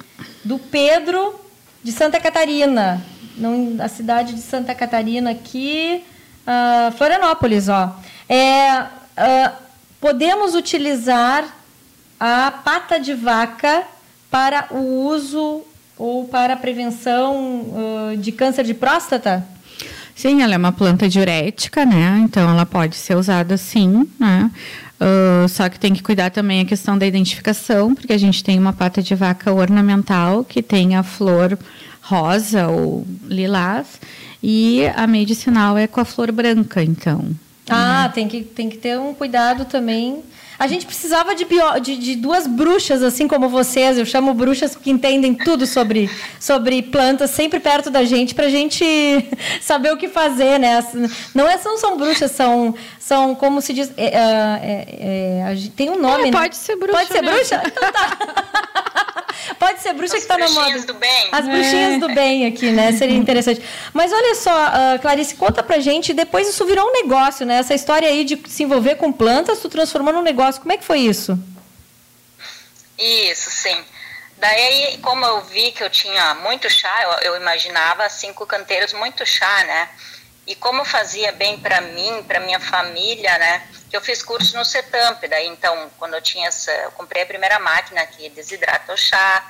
do 0.44 0.58
Pedro 0.58 1.34
de 1.82 1.90
Santa 1.92 2.20
Catarina, 2.20 3.02
não, 3.36 3.76
a 3.80 3.88
cidade 3.88 4.34
de 4.34 4.40
Santa 4.40 4.74
Catarina 4.74 5.30
aqui, 5.30 6.02
ah, 6.46 6.92
Florianópolis, 6.96 7.68
ó. 7.68 7.96
É, 8.28 8.84
ah, 9.16 9.52
podemos 10.00 10.54
utilizar 10.54 11.44
a 12.20 12.50
pata 12.64 13.00
de 13.00 13.14
vaca 13.14 13.82
para 14.30 14.66
o 14.70 15.06
uso 15.08 15.62
ou 15.98 16.26
para 16.26 16.54
a 16.54 16.56
prevenção 16.56 17.66
ah, 17.74 18.16
de 18.16 18.32
câncer 18.32 18.64
de 18.64 18.74
próstata? 18.74 19.46
Sim, 20.14 20.42
ela 20.42 20.54
é 20.54 20.58
uma 20.58 20.72
planta 20.72 21.08
diurética, 21.08 21.86
né? 21.86 22.20
Então 22.24 22.48
ela 22.48 22.66
pode 22.66 22.96
ser 22.96 23.16
usada 23.16 23.56
sim, 23.56 24.08
né? 24.20 24.50
Ah, 25.00 25.46
só 25.48 25.68
que 25.68 25.80
tem 25.80 25.92
que 25.92 26.02
cuidar 26.02 26.30
também 26.30 26.60
a 26.60 26.64
questão 26.64 26.96
da 26.96 27.04
identificação, 27.04 27.94
porque 27.94 28.12
a 28.12 28.18
gente 28.18 28.44
tem 28.44 28.58
uma 28.58 28.72
pata 28.72 29.02
de 29.02 29.14
vaca 29.14 29.52
ornamental 29.52 30.44
que 30.44 30.62
tem 30.62 30.94
a 30.94 31.02
flor 31.02 31.58
rosa 32.00 32.68
ou 32.68 33.06
lilás 33.26 34.00
e 34.42 34.86
a 34.94 35.06
medicinal 35.06 35.78
é 35.78 35.86
com 35.86 36.00
a 36.00 36.04
flor 36.04 36.30
branca, 36.30 36.82
então. 36.82 37.30
Ah, 37.68 38.10
tem, 38.12 38.28
que, 38.28 38.42
tem 38.42 38.68
que 38.68 38.76
ter 38.76 38.98
um 38.98 39.14
cuidado 39.14 39.64
também. 39.64 40.22
A 40.62 40.68
gente 40.68 40.86
precisava 40.86 41.34
de, 41.34 41.44
bio- 41.44 41.80
de, 41.80 41.96
de 41.96 42.14
duas 42.14 42.46
bruxas, 42.46 43.02
assim 43.02 43.26
como 43.26 43.48
vocês. 43.48 43.98
Eu 43.98 44.06
chamo 44.06 44.32
bruxas 44.32 44.76
que 44.76 44.92
entendem 44.92 45.34
tudo 45.34 45.66
sobre, 45.66 46.08
sobre 46.38 46.80
plantas, 46.82 47.30
sempre 47.30 47.58
perto 47.58 47.90
da 47.90 48.04
gente, 48.04 48.32
para 48.32 48.46
a 48.46 48.48
gente 48.48 48.84
saber 49.60 49.92
o 49.92 49.96
que 49.96 50.06
fazer, 50.06 50.60
né? 50.60 50.78
Não, 51.34 51.48
é, 51.48 51.58
não 51.64 51.76
são 51.76 51.96
bruxas, 51.96 52.30
são, 52.30 52.76
são 53.04 53.34
como 53.34 53.60
se 53.60 53.72
diz. 53.72 53.90
é, 53.96 54.06
é, 54.06 55.50
é, 55.50 55.56
gente- 55.56 55.70
tem 55.70 55.90
um 55.90 55.98
nome, 55.98 56.28
É, 56.28 56.30
né? 56.30 56.38
pode 56.40 56.56
ser 56.56 56.76
bruxa 56.76 56.96
Pode 56.98 57.08
ser 57.12 57.22
mesmo. 57.22 57.36
bruxa? 57.36 57.62
Então 57.66 57.92
tá. 57.92 58.16
Pode 59.58 59.80
ser 59.80 59.92
bruxa 59.92 60.16
As 60.16 60.24
que 60.24 60.32
está 60.32 60.38
na 60.38 60.48
moda. 60.48 60.60
bruxinhas 60.70 60.84
do 60.86 60.94
bem. 60.94 61.28
As 61.32 61.44
bruxinhas 61.46 62.00
do 62.00 62.08
bem 62.14 62.46
aqui, 62.46 62.70
né? 62.70 62.92
Seria 62.92 63.16
interessante. 63.18 63.62
Mas 63.92 64.12
olha 64.12 64.34
só, 64.34 64.50
ah, 64.52 64.98
Clarice, 65.00 65.34
conta 65.34 65.62
pra 65.62 65.78
gente, 65.80 66.12
depois 66.12 66.48
isso 66.48 66.64
virou 66.64 66.88
um 66.88 66.92
negócio, 66.92 67.44
né? 67.46 67.56
Essa 67.58 67.74
história 67.74 68.08
aí 68.08 68.24
de 68.24 68.40
se 68.48 68.62
envolver 68.62 68.96
com 68.96 69.12
plantas, 69.12 69.58
tu 69.60 69.68
transformou 69.68 70.12
num 70.12 70.22
negócio. 70.22 70.60
Como 70.60 70.72
é 70.72 70.76
que 70.76 70.84
foi 70.84 71.00
isso? 71.00 71.38
Isso, 72.98 73.50
sim. 73.50 73.76
Daí, 74.38 74.98
como 75.02 75.24
eu 75.24 75.40
vi 75.42 75.70
que 75.72 75.82
eu 75.82 75.90
tinha 75.90 76.34
muito 76.36 76.68
chá, 76.70 76.92
eu, 77.22 77.32
eu 77.32 77.40
imaginava 77.40 78.08
cinco 78.08 78.44
canteiros 78.46 78.92
muito 78.92 79.24
chá, 79.26 79.64
né? 79.64 79.88
E 80.46 80.54
como 80.56 80.84
fazia 80.84 81.30
bem 81.32 81.58
para 81.58 81.80
mim, 81.80 82.24
para 82.26 82.40
minha 82.40 82.58
família, 82.58 83.38
né? 83.38 83.62
Eu 83.92 84.00
fiz 84.00 84.22
curso 84.22 84.56
no 84.56 84.64
CETAMP, 84.64 85.28
daí 85.28 85.46
então, 85.46 85.90
quando 85.98 86.14
eu 86.14 86.22
tinha 86.22 86.48
essa, 86.48 86.70
eu 86.72 86.90
comprei 86.92 87.22
a 87.22 87.26
primeira 87.26 87.58
máquina 87.58 88.04
que 88.06 88.28
desidrata 88.30 88.92
o 88.92 88.96
chá, 88.96 89.44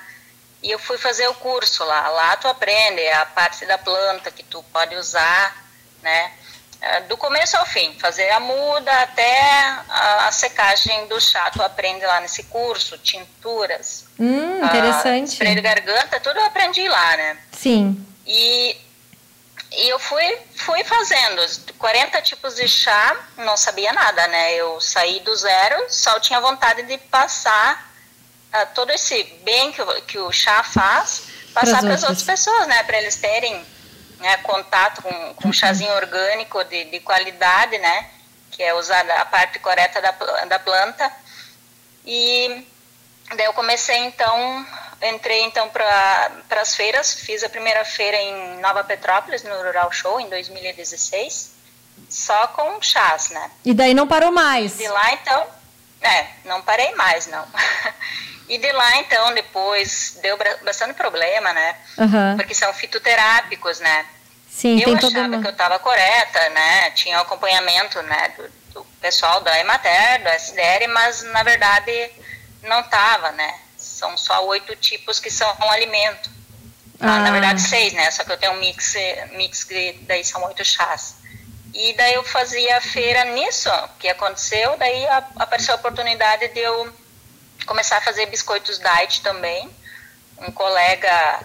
e 0.62 0.70
eu 0.70 0.78
fui 0.78 0.98
fazer 0.98 1.26
o 1.28 1.34
curso 1.34 1.84
lá. 1.84 2.08
Lá 2.08 2.36
tu 2.36 2.46
aprende 2.46 3.06
a 3.08 3.24
parte 3.26 3.64
da 3.66 3.78
planta 3.78 4.30
que 4.30 4.42
tu 4.42 4.62
pode 4.72 4.94
usar, 4.96 5.64
né? 6.02 6.32
Eh, 6.80 7.00
Do 7.02 7.16
começo 7.16 7.56
ao 7.56 7.64
fim, 7.64 7.96
fazer 7.98 8.28
a 8.30 8.40
muda 8.40 8.92
até 9.02 9.40
a, 9.88 10.26
a 10.26 10.32
secagem 10.32 11.06
do 11.06 11.20
chá, 11.20 11.50
tu 11.50 11.62
aprende 11.62 12.04
lá 12.04 12.20
nesse 12.20 12.42
curso, 12.44 12.98
tinturas. 12.98 14.04
Hum, 14.18 14.60
ah, 14.62 14.66
interessante. 14.66 15.32
spray 15.32 15.54
de 15.54 15.60
garganta, 15.62 16.20
tudo 16.20 16.38
eu 16.38 16.44
aprendi 16.44 16.86
lá, 16.86 17.16
né? 17.16 17.38
Sim. 17.52 18.04
E, 18.26 18.76
e 19.76 19.88
eu 19.88 19.98
fui, 19.98 20.38
fui 20.56 20.84
fazendo 20.84 21.42
40 21.78 22.20
tipos 22.22 22.54
de 22.56 22.68
chá, 22.68 23.16
não 23.38 23.56
sabia 23.56 23.92
nada, 23.92 24.26
né? 24.28 24.54
Eu 24.54 24.80
saí 24.80 25.20
do 25.20 25.34
zero, 25.36 25.86
só 25.88 26.18
tinha 26.20 26.40
vontade 26.40 26.82
de 26.82 26.98
passar 26.98 27.90
ah, 28.52 28.66
todo 28.66 28.90
esse 28.90 29.22
bem 29.44 29.72
que, 29.72 29.80
o- 29.82 30.02
que 30.02 30.18
o 30.18 30.30
chá 30.32 30.62
faz 30.62 31.22
passar 31.54 31.80
para 31.80 31.94
as 31.94 32.02
outras 32.02 32.22
pessoas, 32.22 32.66
né? 32.66 32.82
Para 32.82 32.98
eles 32.98 33.16
terem 33.16 33.64
né, 34.18 34.36
contato 34.38 35.02
com, 35.02 35.34
com 35.34 35.48
um 35.48 35.52
chazinho 35.52 35.92
orgânico 35.94 36.62
de, 36.64 36.84
de 36.84 37.00
qualidade, 37.00 37.76
né? 37.78 38.10
Que 38.50 38.62
é 38.62 38.74
usar 38.74 39.08
a 39.10 39.24
parte 39.24 39.58
correta 39.58 40.00
da, 40.00 40.10
da 40.44 40.58
planta. 40.58 41.10
E 42.04 42.66
daí 43.36 43.46
eu 43.46 43.52
comecei 43.52 43.96
então, 43.96 44.66
entrei 45.02 45.42
então 45.42 45.68
para 45.68 46.60
as 46.60 46.74
feiras, 46.74 47.14
fiz 47.14 47.42
a 47.42 47.48
primeira 47.48 47.84
feira 47.84 48.16
em 48.16 48.60
Nova 48.60 48.84
Petrópolis, 48.84 49.42
no 49.42 49.54
Rural 49.62 49.90
Show, 49.92 50.20
em 50.20 50.28
2016, 50.28 51.52
só 52.08 52.46
com 52.48 52.80
chás, 52.80 53.30
né? 53.30 53.50
E 53.64 53.74
daí 53.74 53.94
não 53.94 54.06
parou 54.06 54.32
mais? 54.32 54.76
De 54.76 54.88
lá 54.88 55.12
então, 55.12 55.46
é, 56.00 56.26
não 56.44 56.62
parei 56.62 56.94
mais, 56.94 57.26
não. 57.26 57.46
E 58.48 58.58
de 58.58 58.70
lá, 58.72 58.98
então, 58.98 59.32
depois 59.34 60.18
deu 60.20 60.36
bastante 60.62 60.92
problema, 60.92 61.54
né? 61.54 61.76
Uhum. 61.96 62.36
Porque 62.36 62.54
são 62.54 62.70
fitoterápicos, 62.74 63.80
né? 63.80 64.04
Sim, 64.50 64.78
eu 64.78 64.94
achava 64.94 65.20
uma... 65.20 65.40
que 65.40 65.46
eu 65.46 65.52
estava 65.52 65.78
correta, 65.78 66.50
né? 66.50 66.90
Tinha 66.90 67.18
o 67.18 67.22
acompanhamento, 67.22 68.02
né, 68.02 68.34
do, 68.36 68.48
do, 68.74 68.84
pessoal 69.00 69.40
da 69.40 69.58
Emater, 69.58 70.22
do 70.22 70.28
SDR, 70.28 70.86
mas 70.92 71.22
na 71.22 71.42
verdade 71.42 72.10
não 72.64 72.80
estava, 72.80 73.32
né? 73.32 73.54
São 74.02 74.18
só 74.18 74.44
oito 74.46 74.74
tipos 74.74 75.20
que 75.20 75.30
são 75.30 75.48
um 75.60 75.70
alimento. 75.70 76.28
Ah. 76.98 77.20
Na 77.20 77.30
verdade, 77.30 77.60
seis, 77.60 77.92
né? 77.92 78.10
Só 78.10 78.24
que 78.24 78.32
eu 78.32 78.36
tenho 78.36 78.54
um 78.54 78.58
mix, 78.58 78.94
mix 79.30 79.62
que 79.62 79.92
daí 80.08 80.24
são 80.24 80.42
oito 80.46 80.64
chás. 80.64 81.14
E 81.72 81.92
daí 81.92 82.14
eu 82.14 82.24
fazia 82.24 82.80
feira 82.80 83.24
nisso 83.26 83.70
que 84.00 84.08
aconteceu, 84.08 84.76
daí 84.76 85.06
apareceu 85.36 85.74
a 85.74 85.76
oportunidade 85.76 86.48
de 86.48 86.58
eu 86.58 86.92
começar 87.64 87.98
a 87.98 88.00
fazer 88.00 88.26
biscoitos 88.26 88.80
diet 88.80 89.22
também. 89.22 89.70
Um 90.38 90.50
colega 90.50 91.40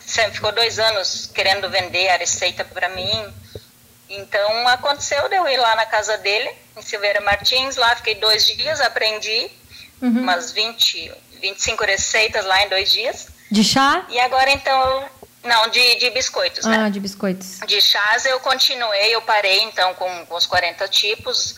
sempre 0.00 0.32
ficou 0.32 0.50
dois 0.50 0.80
anos 0.80 1.30
querendo 1.32 1.70
vender 1.70 2.08
a 2.08 2.16
receita 2.16 2.64
para 2.64 2.88
mim. 2.88 3.34
Então 4.08 4.66
aconteceu 4.66 5.28
de 5.28 5.36
eu 5.36 5.46
ir 5.48 5.58
lá 5.58 5.76
na 5.76 5.86
casa 5.86 6.18
dele, 6.18 6.50
em 6.76 6.82
Silveira 6.82 7.20
Martins, 7.20 7.76
lá 7.76 7.94
fiquei 7.94 8.16
dois 8.16 8.46
dias, 8.46 8.80
aprendi 8.80 9.59
uhum. 10.00 10.20
umas 10.20 10.52
20, 10.52 11.12
25 11.40 11.84
receitas 11.84 12.44
lá 12.44 12.64
em 12.64 12.68
dois 12.68 12.90
dias. 12.90 13.28
De 13.50 13.64
chá? 13.64 14.04
E 14.08 14.18
agora 14.20 14.50
então, 14.50 15.04
não, 15.44 15.68
de, 15.68 15.96
de 15.96 16.10
biscoitos, 16.10 16.64
ah, 16.66 16.68
né? 16.68 16.76
Ah, 16.84 16.88
de 16.88 17.00
biscoitos. 17.00 17.60
De 17.66 17.80
chás 17.80 18.24
eu 18.26 18.38
continuei, 18.40 19.14
eu 19.14 19.22
parei 19.22 19.62
então 19.64 19.94
com, 19.94 20.26
com 20.26 20.34
os 20.36 20.46
40 20.46 20.86
tipos, 20.88 21.56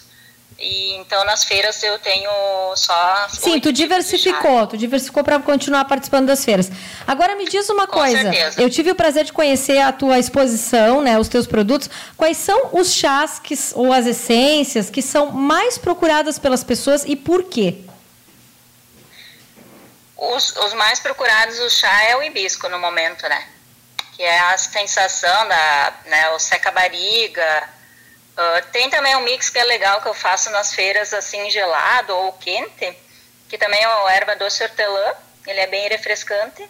e 0.59 0.95
então 0.95 1.25
nas 1.25 1.43
feiras 1.43 1.83
eu 1.83 1.99
tenho 1.99 2.31
só. 2.77 3.27
Sim, 3.29 3.59
tu 3.59 3.73
diversificou, 3.73 4.67
tu 4.69 4.77
diversificou 4.77 5.25
para 5.25 5.41
continuar 5.41 5.85
participando 5.85 6.29
das 6.29 6.45
feiras. 6.45 6.71
Agora 7.07 7.35
me 7.35 7.47
diz 7.49 7.69
uma 7.69 7.87
Com 7.87 7.99
coisa. 7.99 8.17
Certeza. 8.17 8.63
Eu 8.63 8.71
tive 8.71 8.93
o 8.93 8.95
prazer 8.95 9.25
de 9.25 9.33
conhecer 9.33 9.79
a 9.79 9.91
tua 9.93 10.19
exposição, 10.19 11.03
né, 11.03 11.19
os 11.19 11.27
teus 11.27 11.47
produtos. 11.47 11.91
Quais 12.17 12.37
são 12.37 12.71
os 12.73 12.93
chás 12.93 13.41
que, 13.41 13.59
ou 13.75 13.93
as 13.93 14.07
essências 14.07 14.89
que 14.89 15.03
são 15.03 15.33
mais 15.33 15.77
procuradas 15.77 16.39
pelas 16.39 16.63
pessoas 16.63 17.05
e 17.05 17.17
por 17.17 17.45
quê? 17.45 17.79
Os, 20.23 20.55
os 20.57 20.73
mais 20.75 21.01
procurados 21.01 21.59
o 21.59 21.71
chá 21.71 22.05
é 22.05 22.17
o 22.17 22.23
hibisco 22.23 22.69
no 22.69 22.79
momento, 22.79 23.29
né? 23.29 23.49
Que 24.15 24.23
é 24.23 24.39
a 24.39 24.59
sensação 24.59 25.49
da, 25.49 25.95
né, 26.07 26.31
o 26.31 26.39
seca 26.39 26.71
barriga 26.71 27.69
Uh, 28.33 28.65
tem 28.73 28.89
também 28.89 29.15
um 29.15 29.21
mix 29.21 29.51
que 29.51 29.59
é 29.59 29.65
legal 29.65 30.01
que 30.01 30.09
eu 30.09 30.15
faço 30.15 30.49
nas 30.51 30.75
feiras 30.75 31.13
assim 31.13 31.51
gelado 31.51 32.17
ou 32.17 32.33
quente, 32.33 32.97
que 33.47 33.59
também 33.59 33.83
é 33.83 33.89
o 33.89 34.09
erva 34.09 34.35
doce 34.35 34.63
hortelã, 34.63 35.15
ele 35.47 35.61
é 35.61 35.67
bem 35.67 35.87
refrescante, 35.89 36.67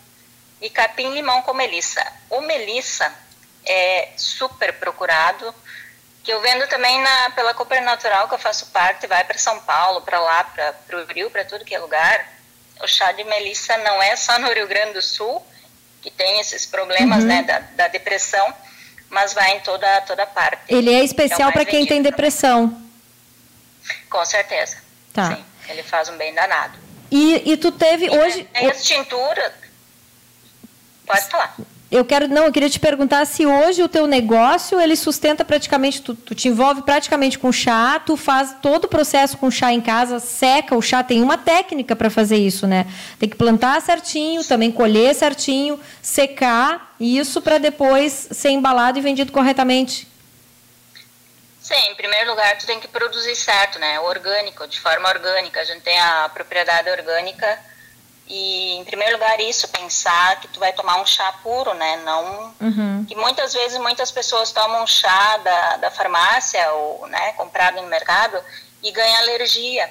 e 0.61 0.69
capim 0.69 1.13
limão 1.13 1.41
com 1.43 1.55
melissa. 1.55 2.05
O 2.29 2.41
melissa 2.41 3.13
é 3.65 4.09
super 4.17 4.73
procurado, 4.73 5.55
que 6.25 6.33
eu 6.33 6.41
vendo 6.41 6.67
também 6.67 7.01
na, 7.01 7.31
pela 7.31 7.55
Cooper 7.55 7.83
Natural, 7.83 8.27
que 8.27 8.35
eu 8.35 8.39
faço 8.39 8.67
parte, 8.67 9.07
vai 9.07 9.23
para 9.23 9.39
São 9.39 9.61
Paulo, 9.61 10.01
para 10.01 10.19
lá, 10.19 10.43
para 10.43 10.97
o 10.99 11.05
Rio, 11.05 11.31
para 11.31 11.45
tudo 11.45 11.65
que 11.65 11.77
é 11.77 11.79
lugar. 11.79 12.29
O 12.83 12.87
chá 12.87 13.13
de 13.13 13.25
melissa 13.25 13.77
não 13.79 14.03
é 14.03 14.17
só 14.17 14.39
no 14.39 14.53
Rio 14.53 14.67
Grande 14.67 14.95
do 14.95 15.03
Sul, 15.03 15.45
que 16.01 16.11
tem 16.11 16.41
esses 16.41 16.67
problemas 16.67 17.21
uhum. 17.21 17.29
né, 17.29 17.43
da, 17.43 17.59
da 17.61 17.89
depressão, 17.89 18.53
mas 19.09 19.33
vai 19.33 19.57
em 19.57 19.61
toda, 19.61 20.01
toda 20.03 20.27
parte. 20.27 20.63
Ele 20.69 20.93
é 20.93 21.05
especial 21.05 21.51
é 21.51 21.53
para 21.53 21.65
quem 21.65 21.87
tem 21.87 22.03
depressão. 22.03 22.69
Também. 22.69 22.83
Com 24.11 24.25
certeza. 24.25 24.79
Tá. 25.13 25.37
Sim, 25.37 25.45
ele 25.69 25.83
faz 25.83 26.09
um 26.09 26.17
bem 26.17 26.35
danado. 26.35 26.79
E, 27.11 27.53
e 27.53 27.57
tu 27.57 27.71
teve 27.71 28.07
e 28.07 28.11
hoje. 28.11 28.45
Tem 28.45 28.71
as 28.71 28.83
tinturas. 28.83 29.53
Pode 31.07 31.27
falar. 31.27 31.55
Eu 31.93 32.07
quero, 32.07 32.27
não, 32.27 32.47
eu 32.47 32.53
queria 32.53 32.71
te 32.71 32.81
perguntar 32.81 33.27
se 33.27 33.45
hoje 33.45 33.83
o 33.83 33.89
teu 33.89 34.07
negócio 34.07 34.81
ele 34.81 34.97
sustenta 34.97 35.45
praticamente, 35.45 36.01
tu, 36.01 36.15
tu, 36.15 36.35
te 36.35 36.49
envolve 36.49 36.81
praticamente 36.81 37.39
com 37.39 37.53
chá, 37.53 38.01
tu 38.01 38.17
faz 38.17 38.57
todo 38.63 38.85
o 38.85 38.89
processo 38.89 39.37
com 39.37 39.51
chá 39.51 39.71
em 39.75 39.81
casa, 39.81 40.19
seca 40.19 40.75
o 40.75 40.81
chá, 40.81 41.05
tem 41.05 41.21
uma 41.21 41.37
técnica 41.37 41.95
para 41.95 42.09
fazer 42.09 42.39
isso, 42.39 42.67
né? 42.67 42.87
Tem 43.19 43.29
que 43.29 43.37
plantar 43.37 43.79
certinho, 43.83 44.43
também 44.43 44.73
colher 44.73 45.15
certinho, 45.15 45.79
secar 46.01 46.95
isso 46.99 47.43
para 47.43 47.59
depois 47.59 48.29
ser 48.31 48.49
embalado 48.49 48.99
e 48.99 49.03
vendido 49.03 49.31
corretamente. 49.31 50.09
Sim, 51.61 51.91
em 51.91 51.95
primeiro 51.95 52.31
lugar 52.31 52.57
tu 52.57 52.65
tem 52.65 52.81
que 52.81 52.89
produzir 52.89 53.37
certo, 53.37 53.79
né? 53.79 54.01
Orgânico, 54.01 54.67
de 54.67 54.81
forma 54.81 55.11
orgânica. 55.11 55.61
A 55.61 55.65
gente 55.65 55.83
tem 55.83 56.01
a 56.01 56.31
propriedade 56.33 56.89
orgânica 56.89 57.59
e, 58.29 58.75
em 58.79 58.85
primeiro 58.85 59.15
lugar, 59.15 59.41
isso, 59.41 59.69
pensar 59.69 60.41
que 60.41 60.49
tu 60.49 60.61
vai 60.61 60.73
tomar 60.73 61.01
um 61.01 61.07
chá 61.07 61.33
puro, 61.43 61.75
né? 61.75 62.01
Não... 62.05 62.55
Uhum. 62.61 63.05
Que 63.07 63.15
muitas 63.17 63.53
vezes, 63.53 63.79
muitas 63.79 64.11
pessoas 64.11 64.53
tomam 64.53 64.87
chá 64.87 65.37
da, 65.39 65.77
da 65.79 65.91
farmácia 65.91 66.73
ou, 66.73 67.07
né, 67.09 67.33
comprado 67.33 67.81
no 67.81 67.89
mercado 67.89 68.39
e 68.83 68.91
ganham 68.91 69.17
alergia. 69.19 69.91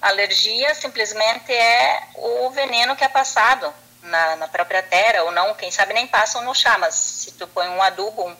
alergia 0.00 0.74
simplesmente 0.74 1.52
é 1.52 2.02
o 2.16 2.50
veneno 2.50 2.96
que 2.96 3.04
é 3.04 3.08
passado 3.08 3.72
na, 4.02 4.36
na, 4.36 4.48
própria 4.48 4.82
terra, 4.82 5.22
ou 5.22 5.30
não, 5.30 5.54
quem 5.54 5.70
sabe 5.70 5.94
nem 5.94 6.06
passam 6.06 6.42
no 6.42 6.54
chá, 6.54 6.76
mas 6.78 6.94
se 6.94 7.32
tu 7.32 7.46
põe 7.46 7.68
um 7.68 7.80
adubo, 7.80 8.34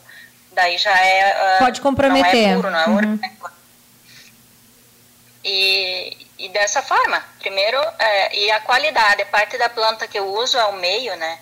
daí 0.52 0.76
já 0.78 0.96
é... 0.98 1.56
Uh, 1.56 1.64
Pode 1.64 1.80
comprometer. 1.80 2.32
Não 2.32 2.50
é 2.50 2.54
puro, 2.56 2.70
não 2.70 2.78
é 2.78 2.86
uhum. 2.86 2.96
orgânico. 2.96 3.50
E, 5.44 6.26
e 6.42 6.48
dessa 6.48 6.82
forma, 6.82 7.22
primeiro, 7.38 7.78
é, 8.00 8.36
e 8.36 8.50
a 8.50 8.58
qualidade, 8.58 9.22
a 9.22 9.26
parte 9.26 9.56
da 9.56 9.68
planta 9.68 10.08
que 10.08 10.18
eu 10.18 10.26
uso 10.26 10.58
é 10.58 10.64
o 10.64 10.72
meio, 10.72 11.14
né? 11.14 11.38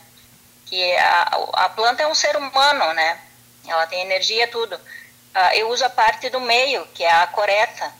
Que 0.66 0.94
a, 0.98 1.22
a 1.54 1.68
planta 1.70 2.02
é 2.02 2.06
um 2.06 2.14
ser 2.14 2.36
humano, 2.36 2.92
né? 2.92 3.18
Ela 3.66 3.86
tem 3.86 4.02
energia, 4.02 4.46
tudo. 4.48 4.76
Uh, 4.76 5.54
eu 5.54 5.70
uso 5.70 5.86
a 5.86 5.88
parte 5.88 6.28
do 6.28 6.38
meio, 6.38 6.86
que 6.92 7.02
é 7.02 7.10
a 7.10 7.26
coreta, 7.28 7.90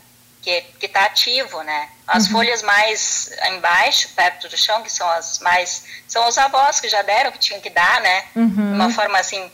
que 0.43 0.63
está 0.79 1.05
ativo, 1.05 1.63
né? 1.63 1.89
As 2.05 2.25
uhum. 2.25 2.33
folhas 2.33 2.61
mais 2.61 3.31
embaixo, 3.47 4.09
perto 4.09 4.47
do 4.47 4.55
chão, 4.55 4.83
que 4.83 4.91
são 4.91 5.09
as 5.09 5.39
mais... 5.39 5.83
São 6.07 6.27
os 6.27 6.37
avós 6.37 6.79
que 6.79 6.87
já 6.87 7.01
deram, 7.01 7.31
que 7.31 7.39
tinham 7.39 7.61
que 7.61 7.71
dar, 7.71 7.99
né? 8.01 8.25
Uhum. 8.35 8.47
De 8.47 8.75
uma 8.75 8.91
forma 8.91 9.17
assim... 9.17 9.51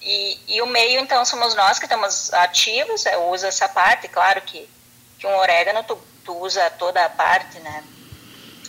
E, 0.00 0.38
e 0.48 0.62
o 0.62 0.66
meio, 0.66 0.98
então, 1.00 1.26
somos 1.26 1.54
nós 1.54 1.78
que 1.78 1.84
estamos 1.84 2.32
ativos, 2.32 3.04
eu 3.04 3.28
uso 3.28 3.44
essa 3.44 3.68
parte, 3.68 4.08
claro 4.08 4.40
que, 4.40 4.66
que 5.18 5.26
um 5.26 5.36
orégano 5.36 5.82
tu 5.82 5.98
tu 6.26 6.36
usa 6.36 6.68
toda 6.70 7.02
a 7.02 7.08
parte, 7.08 7.58
né? 7.60 7.84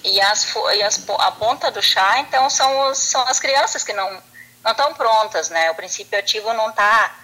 E, 0.04 0.22
as, 0.22 0.56
e 0.76 0.84
as, 0.84 1.04
a 1.10 1.32
ponta 1.32 1.70
do 1.72 1.82
chá, 1.82 2.20
então, 2.20 2.50
são, 2.50 2.90
os, 2.90 2.98
são 3.00 3.22
as 3.28 3.40
crianças 3.40 3.84
que 3.84 3.92
não 3.92 4.22
estão 4.66 4.94
prontas, 4.94 5.50
né? 5.50 5.72
O 5.72 5.76
princípio 5.76 6.18
ativo 6.18 6.54
não 6.54 6.70
está 6.70 7.16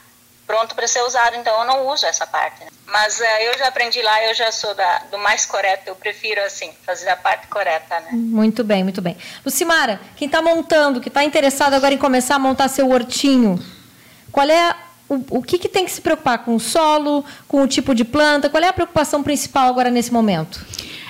pronto 0.46 0.76
para 0.76 0.88
ser 0.88 1.02
usado, 1.04 1.36
então 1.38 1.58
eu 1.60 1.66
não 1.66 1.88
uso 1.88 2.06
essa 2.06 2.28
parte. 2.28 2.62
Né? 2.62 2.68
Mas 2.86 3.20
uh, 3.20 3.24
eu 3.24 3.58
já 3.58 3.68
aprendi 3.68 4.02
lá, 4.02 4.24
eu 4.26 4.34
já 4.34 4.52
sou 4.52 4.76
da, 4.76 5.00
do 5.12 5.18
mais 5.18 5.46
correto, 5.46 5.84
eu 5.88 5.96
prefiro 5.96 6.42
assim, 6.42 6.74
fazer 6.86 7.10
a 7.10 7.16
parte 7.16 7.48
correta, 7.48 8.00
né? 8.02 8.10
Muito 8.12 8.64
bem, 8.64 8.84
muito 8.84 9.02
bem. 9.02 9.18
Lucimara, 9.46 10.02
quem 10.16 10.26
está 10.26 10.42
montando, 10.42 11.00
que 11.00 11.08
está 11.08 11.24
interessado 11.24 11.74
agora 11.74 11.94
em 11.94 11.98
começar 11.98 12.36
a 12.36 12.40
montar 12.40 12.68
seu 12.68 12.90
hortinho, 12.90 13.58
qual 14.32 14.50
é 14.50 14.76
o, 15.10 15.38
o 15.38 15.42
que, 15.42 15.58
que 15.58 15.70
tem 15.70 15.86
que 15.86 15.92
se 15.92 16.02
preocupar 16.02 16.40
com 16.40 16.56
o 16.56 16.60
solo, 16.60 17.24
com 17.48 17.62
o 17.62 17.68
tipo 17.68 17.94
de 17.94 18.04
planta? 18.04 18.50
Qual 18.50 18.64
é 18.64 18.68
a 18.68 18.74
preocupação 18.74 19.22
principal 19.24 19.70
agora 19.70 19.90
nesse 19.90 20.12
momento? 20.12 20.66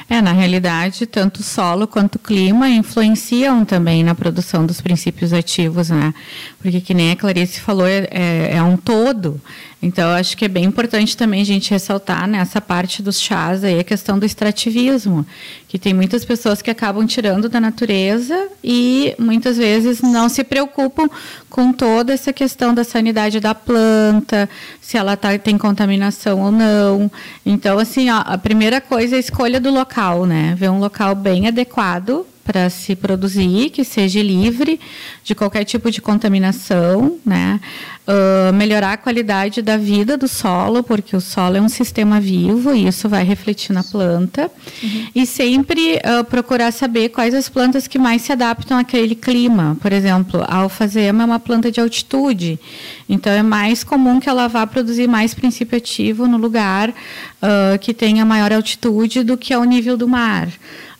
É, 0.09 0.21
na 0.21 0.33
realidade, 0.33 1.05
tanto 1.05 1.39
o 1.39 1.43
solo 1.43 1.87
quanto 1.87 2.15
o 2.15 2.19
clima 2.19 2.69
influenciam 2.69 3.63
também 3.63 4.03
na 4.03 4.13
produção 4.13 4.65
dos 4.65 4.81
princípios 4.81 5.31
ativos, 5.31 5.89
né? 5.89 6.13
Porque, 6.61 6.81
que 6.81 6.93
nem 6.93 7.11
a 7.11 7.15
Clarice 7.15 7.59
falou, 7.61 7.87
é, 7.87 8.07
é, 8.11 8.57
é 8.57 8.63
um 8.63 8.75
todo. 8.75 9.41
Então, 9.83 10.11
acho 10.11 10.37
que 10.37 10.45
é 10.45 10.47
bem 10.47 10.63
importante 10.63 11.17
também 11.17 11.41
a 11.41 11.45
gente 11.45 11.69
ressaltar 11.69 12.25
nessa 12.25 12.61
parte 12.61 13.03
dos 13.03 13.19
chás 13.19 13.65
aí 13.65 13.77
a 13.77 13.83
questão 13.83 14.17
do 14.17 14.25
extrativismo, 14.25 15.25
que 15.67 15.77
tem 15.77 15.93
muitas 15.93 16.23
pessoas 16.23 16.61
que 16.61 16.71
acabam 16.71 17.05
tirando 17.05 17.49
da 17.49 17.59
natureza 17.59 18.47
e 18.63 19.13
muitas 19.19 19.57
vezes 19.57 20.01
não 20.01 20.29
se 20.29 20.41
preocupam 20.41 21.09
com 21.49 21.73
toda 21.73 22.13
essa 22.13 22.31
questão 22.31 22.73
da 22.73 22.85
sanidade 22.85 23.41
da 23.41 23.53
planta, 23.53 24.49
se 24.79 24.95
ela 24.95 25.17
tá, 25.17 25.37
tem 25.37 25.57
contaminação 25.57 26.39
ou 26.39 26.51
não. 26.51 27.11
Então, 27.45 27.77
assim, 27.77 28.09
ó, 28.09 28.23
a 28.25 28.37
primeira 28.37 28.79
coisa 28.79 29.15
é 29.15 29.17
a 29.17 29.19
escolha 29.19 29.59
do 29.59 29.69
local, 29.69 30.25
né? 30.25 30.55
Ver 30.57 30.69
um 30.69 30.79
local 30.79 31.13
bem 31.13 31.45
adequado 31.49 32.25
para 32.43 32.69
se 32.69 32.95
produzir, 32.95 33.69
que 33.69 33.83
seja 33.83 34.21
livre 34.21 34.79
de 35.23 35.33
qualquer 35.33 35.63
tipo 35.63 35.89
de 35.89 36.01
contaminação, 36.01 37.17
né? 37.25 37.59
Uh, 38.05 38.51
melhorar 38.53 38.91
a 38.93 38.97
qualidade 38.97 39.61
da 39.61 39.77
vida 39.77 40.17
do 40.17 40.27
solo, 40.27 40.83
porque 40.83 41.15
o 41.15 41.21
solo 41.21 41.55
é 41.55 41.61
um 41.61 41.69
sistema 41.69 42.19
vivo 42.19 42.75
e 42.75 42.85
isso 42.85 43.07
vai 43.07 43.23
refletir 43.23 43.71
na 43.71 43.81
planta. 43.81 44.51
Uhum. 44.83 45.07
E 45.15 45.25
sempre 45.25 45.95
uh, 45.95 46.21
procurar 46.25 46.73
saber 46.73 47.09
quais 47.09 47.33
as 47.33 47.47
plantas 47.47 47.87
que 47.87 47.97
mais 47.97 48.21
se 48.23 48.33
adaptam 48.33 48.77
àquele 48.77 49.15
clima. 49.15 49.77
Por 49.81 49.93
exemplo, 49.93 50.43
a 50.45 50.57
alfazema 50.57 51.23
é 51.23 51.25
uma 51.25 51.39
planta 51.39 51.71
de 51.71 51.79
altitude, 51.79 52.59
então 53.07 53.31
é 53.31 53.41
mais 53.41 53.85
comum 53.85 54.19
que 54.19 54.27
ela 54.27 54.49
vá 54.49 54.67
produzir 54.67 55.07
mais 55.07 55.33
princípio 55.33 55.77
ativo 55.77 56.27
no 56.27 56.35
lugar 56.35 56.89
uh, 56.89 57.79
que 57.79 57.93
tenha 57.93 58.25
maior 58.25 58.51
altitude 58.51 59.23
do 59.23 59.37
que 59.37 59.53
ao 59.53 59.63
nível 59.63 59.95
do 59.95 60.09
mar. 60.09 60.49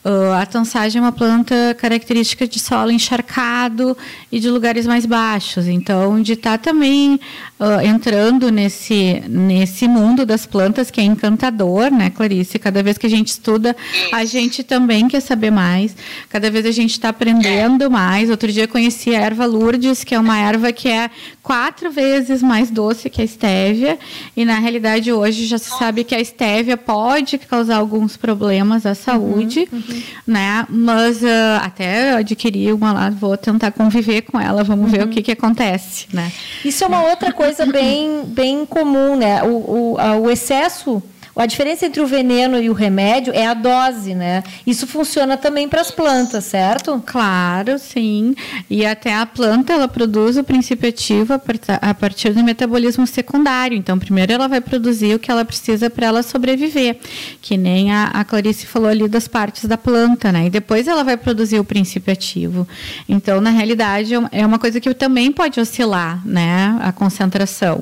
Uh, 0.05 0.33
a 0.33 0.45
tansagem 0.45 0.99
é 0.99 1.01
uma 1.01 1.13
planta 1.13 1.55
característica 1.79 2.45
de 2.45 2.59
solo 2.59 2.91
encharcado 2.91 3.97
e 4.29 4.37
de 4.37 4.49
lugares 4.49 4.85
mais 4.85 5.05
baixos. 5.05 5.65
Então, 5.65 6.21
de 6.21 6.33
estar 6.33 6.57
tá 6.57 6.57
também 6.57 7.17
uh, 7.57 7.79
entrando 7.81 8.51
nesse, 8.51 9.23
nesse 9.29 9.87
mundo 9.87 10.25
das 10.25 10.45
plantas, 10.45 10.91
que 10.91 10.99
é 10.99 11.05
encantador, 11.05 11.89
né, 11.89 12.09
Clarice? 12.09 12.59
Cada 12.59 12.83
vez 12.83 12.97
que 12.97 13.05
a 13.05 13.09
gente 13.09 13.29
estuda, 13.29 13.73
a 14.11 14.25
gente 14.25 14.61
também 14.61 15.07
quer 15.07 15.21
saber 15.21 15.51
mais. 15.51 15.95
Cada 16.27 16.51
vez 16.51 16.65
a 16.65 16.71
gente 16.71 16.91
está 16.91 17.07
aprendendo 17.07 17.89
mais. 17.89 18.29
Outro 18.29 18.51
dia 18.51 18.67
conheci 18.67 19.15
a 19.15 19.21
erva 19.21 19.45
Lourdes, 19.45 20.03
que 20.03 20.13
é 20.13 20.19
uma 20.19 20.37
erva 20.37 20.73
que 20.73 20.89
é 20.89 21.09
quatro 21.41 21.89
vezes 21.89 22.43
mais 22.43 22.69
doce 22.69 23.09
que 23.09 23.21
a 23.21 23.25
estévia. 23.25 23.97
E, 24.35 24.43
na 24.43 24.59
realidade, 24.59 25.13
hoje 25.13 25.45
já 25.45 25.57
se 25.57 25.69
sabe 25.69 26.03
que 26.03 26.13
a 26.13 26.19
estévia 26.19 26.75
pode 26.75 27.37
causar 27.37 27.77
alguns 27.77 28.17
problemas 28.17 28.85
à 28.85 28.93
saúde. 28.93 29.65
Uhum, 29.71 29.79
uhum 29.79 29.92
né? 30.25 30.65
Mas 30.69 31.21
uh, 31.21 31.59
até 31.61 32.13
adquirir 32.13 32.73
uma 32.73 32.93
lá, 32.93 33.09
vou 33.09 33.37
tentar 33.37 33.71
conviver 33.71 34.21
com 34.23 34.39
ela, 34.39 34.63
vamos 34.63 34.85
uhum. 34.85 34.91
ver 34.91 35.03
o 35.05 35.09
que, 35.09 35.21
que 35.21 35.31
acontece, 35.31 36.07
né? 36.13 36.31
Isso 36.63 36.83
é 36.83 36.87
uma 36.87 37.03
outra 37.03 37.31
coisa 37.31 37.65
bem, 37.65 38.23
bem 38.25 38.65
comum, 38.65 39.15
né? 39.15 39.43
O, 39.43 39.95
o, 39.95 39.97
o 40.23 40.29
excesso 40.29 41.01
a 41.35 41.45
diferença 41.47 41.85
entre 41.85 41.99
o 42.01 42.05
veneno 42.05 42.61
e 42.61 42.69
o 42.69 42.73
remédio 42.73 43.33
é 43.33 43.47
a 43.47 43.53
dose, 43.53 44.13
né? 44.13 44.43
Isso 44.67 44.85
funciona 44.85 45.35
também 45.35 45.67
para 45.67 45.81
as 45.81 45.89
plantas, 45.89 46.45
certo? 46.45 47.01
Claro, 47.05 47.79
sim. 47.79 48.35
E 48.69 48.85
até 48.85 49.15
a 49.15 49.25
planta 49.25 49.73
ela 49.73 49.87
produz 49.87 50.37
o 50.37 50.43
princípio 50.43 50.87
ativo 50.87 51.33
a 51.33 51.93
partir 51.93 52.33
do 52.33 52.43
metabolismo 52.43 53.07
secundário. 53.07 53.75
Então, 53.75 53.97
primeiro 53.97 54.31
ela 54.31 54.47
vai 54.47 54.61
produzir 54.61 55.15
o 55.15 55.19
que 55.19 55.31
ela 55.31 55.43
precisa 55.43 55.89
para 55.89 56.07
ela 56.07 56.21
sobreviver, 56.21 56.97
que 57.41 57.57
nem 57.57 57.91
a, 57.91 58.05
a 58.05 58.23
Clarice 58.23 58.67
falou 58.67 58.89
ali 58.89 59.07
das 59.07 59.27
partes 59.27 59.65
da 59.65 59.77
planta, 59.77 60.31
né? 60.31 60.45
E 60.45 60.49
depois 60.51 60.87
ela 60.87 61.03
vai 61.03 61.17
produzir 61.17 61.59
o 61.59 61.63
princípio 61.63 62.13
ativo. 62.13 62.67
Então, 63.09 63.41
na 63.41 63.49
realidade, 63.49 64.13
é 64.31 64.45
uma 64.45 64.59
coisa 64.59 64.79
que 64.79 64.93
também 64.93 65.31
pode 65.31 65.59
oscilar, 65.59 66.21
né? 66.25 66.77
A 66.81 66.91
concentração 66.91 67.81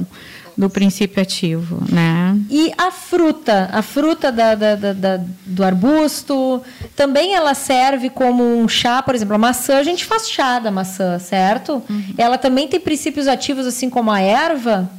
do 0.58 0.70
princípio 0.70 1.22
ativo, 1.22 1.84
né? 1.90 2.38
E 2.50 2.72
a 2.78 2.92
fruta, 2.92 3.70
a 3.72 3.82
fruta 3.82 4.32
da, 4.32 4.56
da, 4.56 4.76
da, 4.76 5.20
do 5.46 5.64
arbusto, 5.64 6.62
também 6.96 7.34
ela 7.34 7.54
serve 7.54 8.10
como 8.10 8.44
um 8.44 8.68
chá, 8.68 9.02
por 9.02 9.16
exemplo, 9.16 9.36
a 9.36 9.38
maçã, 9.38 9.78
a 9.78 9.84
gente 9.84 10.06
faz 10.06 10.30
chá 10.30 10.60
da 10.60 10.72
maçã, 10.72 11.18
certo? 11.20 11.82
Uhum. 11.90 12.14
Ela 12.18 12.38
também 12.38 12.68
tem 12.68 12.80
princípios 12.80 13.28
ativos 13.28 13.66
assim 13.66 13.90
como 13.90 14.12
a 14.12 14.20
erva? 14.20 14.90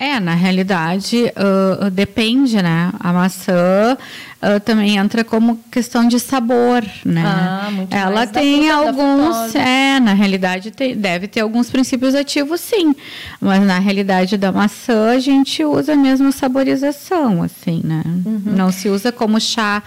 É, 0.00 0.18
na 0.18 0.32
realidade, 0.32 1.30
uh, 1.36 1.90
depende, 1.90 2.56
né? 2.62 2.90
A 2.98 3.12
maçã 3.12 3.98
uh, 4.40 4.58
também 4.60 4.96
entra 4.96 5.22
como 5.22 5.60
questão 5.70 6.08
de 6.08 6.18
sabor, 6.18 6.82
né? 7.04 7.22
Ah, 7.22 7.68
muito 7.70 7.94
Ela 7.94 8.26
tem 8.26 8.70
alguns, 8.70 9.54
é, 9.54 10.00
na 10.00 10.14
realidade 10.14 10.70
tem, 10.70 10.96
deve 10.96 11.28
ter 11.28 11.40
alguns 11.40 11.70
princípios 11.70 12.14
ativos, 12.14 12.62
sim, 12.62 12.96
mas 13.38 13.62
na 13.62 13.78
realidade 13.78 14.38
da 14.38 14.50
maçã 14.50 15.10
a 15.10 15.18
gente 15.18 15.62
usa 15.62 15.94
mesmo 15.94 16.32
saborização, 16.32 17.42
assim, 17.42 17.82
né? 17.84 18.02
Uhum. 18.06 18.40
Não 18.46 18.72
se 18.72 18.88
usa 18.88 19.12
como 19.12 19.38
chá 19.38 19.82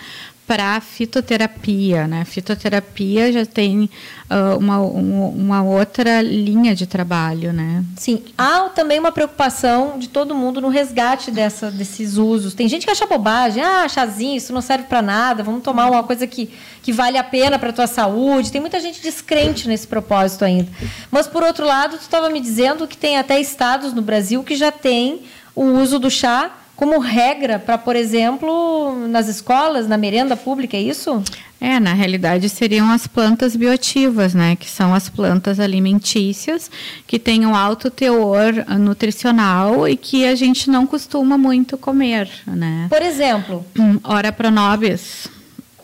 para 0.45 0.81
fitoterapia, 0.81 2.05
né? 2.05 2.25
Fitoterapia 2.25 3.31
já 3.31 3.45
tem 3.45 3.89
uh, 4.29 4.57
uma, 4.57 4.79
uma 4.79 5.63
outra 5.63 6.21
linha 6.21 6.75
de 6.75 6.85
trabalho, 6.85 7.53
né? 7.53 7.83
Sim, 7.95 8.21
há 8.37 8.69
também 8.69 8.99
uma 8.99 9.11
preocupação 9.11 9.97
de 9.97 10.09
todo 10.09 10.35
mundo 10.35 10.59
no 10.59 10.67
resgate 10.67 11.31
dessa, 11.31 11.71
desses 11.71 12.17
usos. 12.17 12.53
Tem 12.53 12.67
gente 12.67 12.85
que 12.85 12.91
acha 12.91 13.05
bobagem, 13.05 13.63
ah, 13.63 13.87
chazinho, 13.87 14.35
isso 14.35 14.51
não 14.51 14.61
serve 14.61 14.83
para 14.85 15.01
nada, 15.01 15.43
vamos 15.43 15.63
tomar 15.63 15.89
uma 15.89 16.03
coisa 16.03 16.27
que, 16.27 16.49
que 16.81 16.91
vale 16.91 17.17
a 17.17 17.23
pena 17.23 17.57
para 17.57 17.69
a 17.69 17.73
tua 17.73 17.87
saúde. 17.87 18.51
Tem 18.51 18.59
muita 18.59 18.81
gente 18.81 19.01
descrente 19.01 19.67
nesse 19.67 19.87
propósito 19.87 20.43
ainda. 20.43 20.69
Mas, 21.09 21.25
por 21.25 21.41
outro 21.41 21.65
lado, 21.65 21.97
tu 21.97 22.01
estava 22.01 22.29
me 22.29 22.41
dizendo 22.41 22.85
que 22.85 22.97
tem 22.97 23.17
até 23.17 23.39
estados 23.39 23.93
no 23.93 24.01
Brasil 24.01 24.43
que 24.43 24.55
já 24.55 24.71
tem 24.71 25.21
o 25.55 25.63
uso 25.63 25.99
do 25.99 26.09
chá 26.09 26.51
como 26.75 26.99
regra 26.99 27.59
para, 27.59 27.77
por 27.77 27.95
exemplo, 27.95 29.07
nas 29.07 29.27
escolas, 29.27 29.87
na 29.87 29.97
merenda 29.97 30.35
pública, 30.35 30.75
é 30.75 30.81
isso? 30.81 31.23
É, 31.61 31.79
na 31.79 31.93
realidade 31.93 32.49
seriam 32.49 32.91
as 32.91 33.07
plantas 33.07 33.55
bioativas, 33.55 34.33
né, 34.33 34.55
que 34.57 34.69
são 34.69 34.93
as 34.93 35.07
plantas 35.07 35.61
alimentícias 35.61 36.69
que 37.07 37.17
têm 37.17 37.45
um 37.45 37.55
alto 37.55 37.89
teor 37.89 38.53
nutricional 38.77 39.87
e 39.87 39.95
que 39.95 40.25
a 40.25 40.35
gente 40.35 40.69
não 40.69 40.85
costuma 40.85 41.37
muito 41.37 41.77
comer, 41.77 42.29
né? 42.45 42.87
Por 42.89 43.01
exemplo, 43.01 43.65
ora 44.03 44.29
pronobis, 44.29 45.29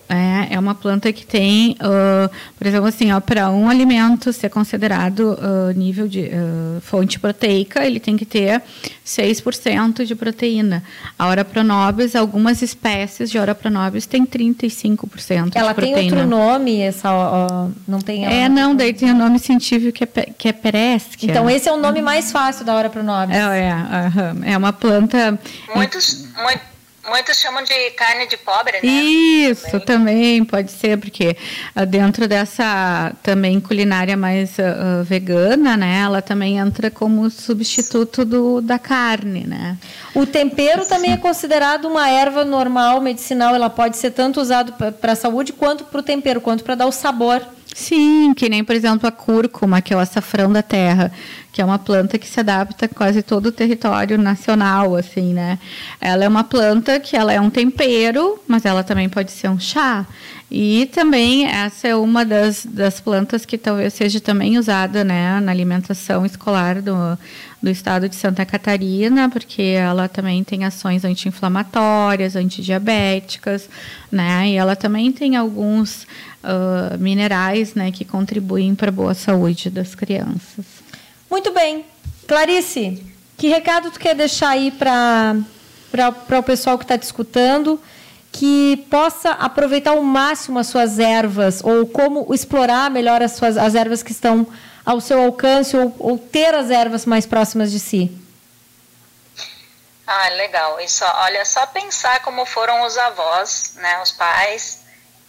é, 0.09 0.55
é 0.55 0.59
uma 0.59 0.73
planta 0.73 1.13
que 1.13 1.23
tem, 1.23 1.73
uh, 1.73 2.29
por 2.57 2.65
exemplo, 2.65 2.87
assim, 2.87 3.07
para 3.23 3.51
um 3.51 3.69
alimento 3.69 4.33
ser 4.33 4.49
considerado 4.49 5.37
uh, 5.37 5.71
nível 5.75 6.07
de 6.07 6.21
uh, 6.21 6.81
fonte 6.81 7.19
proteica, 7.19 7.85
ele 7.85 7.99
tem 7.99 8.17
que 8.17 8.25
ter 8.25 8.59
6% 9.05 10.05
de 10.05 10.15
proteína. 10.15 10.83
A 11.17 11.27
Ora 11.27 11.45
pronobis, 11.45 12.15
algumas 12.15 12.63
espécies 12.63 13.29
de 13.29 13.37
Ora 13.37 13.53
pronobis 13.53 14.07
têm 14.07 14.25
35% 14.25 15.51
ela 15.53 15.69
de 15.69 15.75
proteína. 15.75 15.99
Ela 15.99 16.09
tem 16.09 16.11
outro 16.11 16.27
nome, 16.27 16.81
essa, 16.81 17.09
não 17.87 17.99
tem? 17.99 18.25
É, 18.25 18.49
não, 18.49 18.75
daí 18.75 18.93
tem 18.93 19.11
o 19.11 19.13
um 19.13 19.17
nome 19.17 19.37
científico 19.37 19.91
que 19.91 20.03
é, 20.03 20.07
que 20.35 20.47
é 20.47 20.53
peresquia. 20.53 21.29
Então, 21.29 21.47
esse 21.47 21.69
é 21.69 21.71
o 21.71 21.77
nome 21.77 22.01
mais 22.01 22.31
fácil 22.31 22.65
da 22.65 22.73
Ora 22.75 22.89
pronobis. 22.89 23.35
É, 23.35 23.41
é, 23.41 24.53
é 24.53 24.57
uma 24.57 24.73
planta... 24.73 25.37
Muitos, 25.75 26.27
muito 26.35 26.78
Muitos 27.09 27.37
chamam 27.39 27.63
de 27.63 27.91
carne 27.91 28.27
de 28.27 28.37
pobre, 28.37 28.73
né? 28.73 28.87
Isso, 28.87 29.79
também, 29.79 29.85
também 29.85 30.45
pode 30.45 30.71
ser, 30.71 30.97
porque 30.97 31.35
uh, 31.75 31.85
dentro 31.85 32.27
dessa 32.27 33.13
também 33.23 33.59
culinária 33.59 34.15
mais 34.15 34.51
uh, 34.57 35.03
vegana, 35.03 35.75
né? 35.75 36.01
Ela 36.03 36.21
também 36.21 36.57
entra 36.57 36.91
como 36.91 37.29
substituto 37.29 38.23
do, 38.23 38.61
da 38.61 38.77
carne, 38.77 39.45
né? 39.45 39.77
O 40.13 40.25
tempero 40.25 40.85
também 40.85 41.11
é 41.13 41.17
considerado 41.17 41.85
uma 41.85 42.09
erva 42.09 42.45
normal, 42.45 43.01
medicinal. 43.01 43.55
Ela 43.55 43.69
pode 43.69 43.97
ser 43.97 44.11
tanto 44.11 44.39
usado 44.39 44.73
para 44.73 45.11
a 45.11 45.15
saúde 45.15 45.53
quanto 45.53 45.83
para 45.85 45.99
o 45.99 46.03
tempero, 46.03 46.41
quanto 46.41 46.63
para 46.63 46.75
dar 46.75 46.85
o 46.85 46.91
sabor. 46.91 47.41
Sim, 47.73 48.33
que 48.33 48.49
nem, 48.49 48.63
por 48.63 48.75
exemplo, 48.75 49.07
a 49.07 49.11
cúrcuma, 49.11 49.81
que 49.81 49.93
é 49.93 49.95
o 49.95 49.99
açafrão 49.99 50.51
da 50.51 50.61
terra, 50.61 51.11
que 51.51 51.61
é 51.61 51.65
uma 51.65 51.79
planta 51.79 52.17
que 52.17 52.27
se 52.27 52.39
adapta 52.39 52.85
a 52.85 52.89
quase 52.89 53.21
todo 53.21 53.47
o 53.47 53.51
território 53.51 54.17
nacional, 54.17 54.95
assim, 54.95 55.33
né? 55.33 55.59
Ela 56.01 56.25
é 56.25 56.27
uma 56.27 56.43
planta 56.43 56.99
que 56.99 57.15
ela 57.15 57.31
é 57.31 57.39
um 57.39 57.49
tempero, 57.49 58.39
mas 58.47 58.65
ela 58.65 58.83
também 58.83 59.07
pode 59.07 59.31
ser 59.31 59.49
um 59.49 59.59
chá. 59.59 60.05
E 60.51 60.89
também 60.91 61.45
essa 61.45 61.87
é 61.87 61.95
uma 61.95 62.25
das, 62.25 62.65
das 62.65 62.99
plantas 62.99 63.45
que 63.45 63.57
talvez 63.57 63.93
seja 63.93 64.19
também 64.19 64.57
usada 64.57 65.03
né, 65.03 65.39
na 65.39 65.51
alimentação 65.51 66.25
escolar 66.25 66.81
do, 66.81 67.17
do 67.61 67.69
estado 67.69 68.09
de 68.09 68.15
Santa 68.15 68.43
Catarina, 68.45 69.29
porque 69.29 69.61
ela 69.61 70.07
também 70.07 70.43
tem 70.43 70.65
ações 70.65 71.05
anti-inflamatórias, 71.05 72.35
antidiabéticas, 72.35 73.69
né? 74.11 74.49
E 74.49 74.55
ela 74.55 74.75
também 74.75 75.11
tem 75.11 75.35
alguns 75.35 76.07
uh, 76.43 76.97
minerais 76.97 77.73
né, 77.73 77.91
que 77.91 78.05
contribuem 78.05 78.75
para 78.75 78.89
a 78.89 78.91
boa 78.91 79.13
saúde 79.13 79.69
das 79.69 79.95
crianças. 79.95 80.65
Muito 81.29 81.51
bem. 81.51 81.85
Clarice, 82.27 83.03
que 83.37 83.47
recado 83.47 83.91
tu 83.91 83.99
quer 83.99 84.15
deixar 84.15 84.49
aí 84.49 84.71
para 84.71 85.35
o 86.37 86.43
pessoal 86.43 86.77
que 86.77 86.83
está 86.83 86.97
te 86.97 87.03
escutando? 87.03 87.79
que 88.31 88.85
possa 88.91 89.31
aproveitar 89.31 89.91
ao 89.91 90.03
máximo 90.03 90.59
as 90.59 90.67
suas 90.67 90.99
ervas 90.99 91.63
ou 91.63 91.87
como 91.87 92.31
explorar 92.33 92.89
melhor 92.91 93.23
as, 93.23 93.31
suas, 93.31 93.57
as 93.57 93.73
ervas 93.73 94.03
que 94.03 94.11
estão 94.11 94.45
ao 94.85 95.01
seu 95.01 95.21
alcance 95.21 95.75
ou, 95.75 95.95
ou 95.99 96.17
ter 96.17 96.53
as 96.53 96.69
ervas 96.69 97.05
mais 97.05 97.25
próximas 97.25 97.71
de 97.71 97.79
si? 97.79 98.15
Ah, 100.05 100.29
legal. 100.29 100.79
Isso, 100.79 101.03
olha, 101.05 101.43
só 101.45 101.65
pensar 101.67 102.21
como 102.21 102.45
foram 102.45 102.85
os 102.85 102.97
avós, 102.97 103.73
né, 103.75 104.01
os 104.01 104.11
pais 104.11 104.79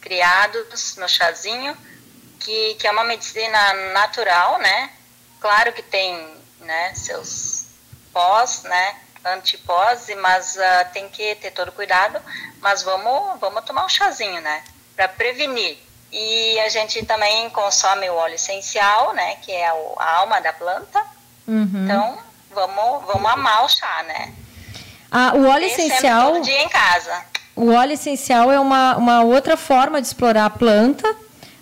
criados 0.01 0.97
no 0.97 1.09
chazinho, 1.09 1.77
que, 2.39 2.75
que 2.75 2.87
é 2.87 2.91
uma 2.91 3.05
medicina 3.05 3.73
natural, 3.93 4.59
né? 4.59 4.91
Claro 5.41 5.73
que 5.73 5.83
tem, 5.83 6.37
né, 6.61 6.93
seus 6.95 7.67
pós, 8.13 8.63
né, 8.65 8.97
antipose, 9.25 10.15
mas 10.17 10.57
uh, 10.57 10.93
tem 10.93 11.09
que 11.09 11.35
ter 11.37 11.51
todo 11.51 11.73
cuidado. 11.73 12.21
Mas 12.61 12.83
vamos, 12.83 13.39
vamos 13.41 13.65
tomar 13.65 13.85
um 13.85 13.89
chazinho, 13.89 14.41
né? 14.41 14.63
Para 14.97 15.09
prevenir, 15.09 15.79
E 16.13 16.59
a 16.61 16.69
gente 16.69 17.05
também 17.07 17.49
consome 17.51 18.09
o 18.11 18.15
óleo 18.15 18.35
essencial, 18.35 19.13
né? 19.13 19.37
Que 19.37 19.53
é 19.53 19.69
a 19.69 20.17
alma 20.17 20.41
da 20.41 20.53
planta. 20.53 21.05
Uhum. 21.47 21.85
Então, 21.85 22.19
vamos, 22.51 23.07
vamos 23.07 23.31
amar 23.31 23.65
o 23.65 23.69
chá, 23.69 24.03
né? 24.03 24.35
Ah, 25.11 25.33
o 25.35 25.49
óleo 25.49 25.67
essencial. 25.67 26.33
Todo 26.33 26.43
dia 26.43 26.63
em 26.63 26.69
casa. 26.69 27.25
O 27.57 27.73
óleo 27.73 27.93
essencial 27.93 28.51
é 28.51 28.59
uma, 28.59 28.97
uma 28.97 29.23
outra 29.23 29.57
forma 29.57 30.01
de 30.01 30.07
explorar 30.07 30.47
a 30.47 30.51
planta, 30.51 31.15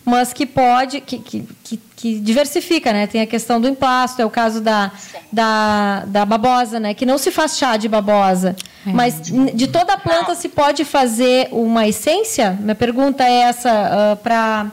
mas 0.05 0.33
que 0.33 0.47
pode, 0.47 1.01
que, 1.01 1.19
que, 1.19 1.49
que, 1.63 1.77
que 1.97 2.19
diversifica, 2.21 2.93
né? 2.93 3.07
Tem 3.07 3.21
a 3.21 3.27
questão 3.27 3.61
do 3.61 3.69
emplasto, 3.69 4.23
é 4.23 4.25
o 4.25 4.31
caso 4.31 4.61
da, 4.61 4.93
da, 5.33 6.05
da 6.07 6.25
babosa, 6.25 6.79
né? 6.81 6.95
Que 6.95 7.05
não 7.05 7.19
se 7.19 7.31
faz 7.31 7.59
chá 7.59 7.77
de 7.77 7.89
babosa. 7.89 8.57
É. 8.87 8.93
Mas 8.93 9.21
de 9.21 9.67
toda 9.67 9.95
a 9.95 9.99
planta 9.99 10.35
se 10.35 10.49
pode 10.49 10.85
fazer 10.85 11.49
uma 11.51 11.87
essência? 11.87 12.57
Minha 12.61 12.75
pergunta 12.75 13.25
é 13.25 13.41
essa 13.41 13.71
uh, 13.71 14.19
ah, 14.31 14.67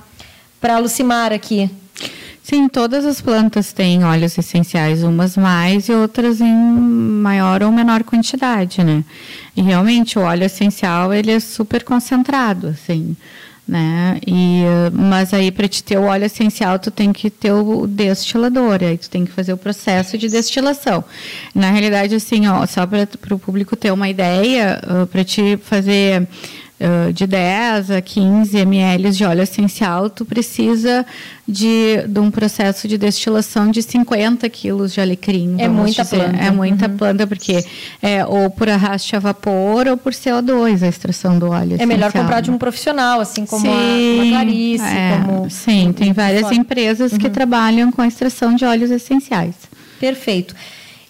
para 0.62 0.76
a 0.76 0.80
Lucimar 0.80 1.34
aqui. 1.34 1.70
Sim, 2.46 2.68
todas 2.68 3.06
as 3.06 3.20
plantas 3.20 3.74
têm 3.74 4.04
óleos 4.04 4.38
essenciais, 4.38 5.02
umas 5.02 5.36
mais 5.36 5.90
e 5.90 5.92
outras 5.92 6.40
em 6.40 6.56
maior 6.56 7.64
ou 7.64 7.72
menor 7.72 8.04
quantidade, 8.04 8.84
né? 8.84 9.04
E 9.58 9.64
realmente 9.64 10.20
o 10.20 10.22
óleo 10.22 10.44
essencial 10.44 11.12
ele 11.12 11.32
é 11.32 11.40
super 11.40 11.84
concentrado, 11.84 12.68
assim, 12.68 13.18
né? 13.68 14.20
E 14.28 14.62
mas 14.94 15.34
aí 15.34 15.52
para 15.52 15.68
te 15.68 15.84
ter 15.84 15.98
o 15.98 16.04
óleo 16.04 16.26
essencial 16.26 16.78
tu 16.78 16.92
tem 16.92 17.12
que 17.12 17.32
ter 17.32 17.52
o 17.52 17.88
destilador, 17.88 18.78
aí 18.84 18.96
tu 18.96 19.10
tem 19.10 19.26
que 19.26 19.32
fazer 19.32 19.52
o 19.54 19.58
processo 19.58 20.16
de 20.16 20.30
destilação. 20.30 21.04
Na 21.56 21.72
realidade, 21.72 22.14
assim, 22.14 22.48
ó, 22.48 22.64
só 22.68 22.86
para 22.86 23.08
o 23.34 23.40
público 23.40 23.76
ter 23.76 23.92
uma 23.92 24.08
ideia, 24.08 24.80
uh, 24.86 25.08
para 25.08 25.24
te 25.24 25.58
fazer 25.64 26.28
de 27.14 27.26
10 27.26 27.92
a 27.92 28.02
15 28.02 28.58
ml 28.58 29.12
de 29.12 29.24
óleo 29.24 29.42
essencial, 29.42 30.10
tu 30.10 30.26
precisa 30.26 31.06
de, 31.48 32.06
de 32.08 32.20
um 32.20 32.30
processo 32.30 32.88
de 32.88 32.98
destilação 32.98 33.72
de 33.72 33.82
50 33.82 34.48
quilos 34.50 34.94
de 34.94 35.00
alecrim. 35.00 35.56
É 35.58 35.70
muita 35.70 36.04
dizer. 36.04 36.18
planta. 36.18 36.38
É 36.38 36.52
muita 36.52 36.88
uhum. 36.88 36.98
planta, 36.98 37.28
porque 37.28 37.64
é 38.02 38.26
ou 38.26 38.50
por 38.50 38.68
arraste 38.68 39.16
a 39.16 39.20
vapor 39.20 39.88
ou 39.88 39.96
por 39.96 40.12
CO2 40.12 40.84
a 40.84 40.88
extração 40.88 41.40
do 41.40 41.50
óleo. 41.50 41.78
É 41.80 41.86
melhor 41.86 42.12
comprar 42.12 42.42
de 42.42 42.52
um 42.52 42.58
profissional, 42.58 43.22
assim 43.22 43.46
como 43.46 43.62
sim, 43.62 44.20
a, 44.20 44.24
a 44.24 44.30
Clarice. 44.30 44.84
É, 44.84 45.22
como, 45.26 45.50
sim, 45.50 45.94
tem 45.94 46.12
várias 46.12 46.52
empresas 46.52 47.14
uhum. 47.14 47.20
que 47.20 47.30
trabalham 47.30 47.92
com 47.92 48.02
a 48.02 48.08
extração 48.08 48.54
de 48.54 48.66
óleos 48.66 48.92
essenciais. 48.92 49.56
Perfeito. 49.98 50.54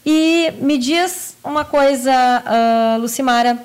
E 0.06 0.54
me 0.62 0.78
diz 0.78 1.36
uma 1.44 1.66
coisa, 1.66 2.12
uh, 2.14 3.02
Lucimara, 3.02 3.58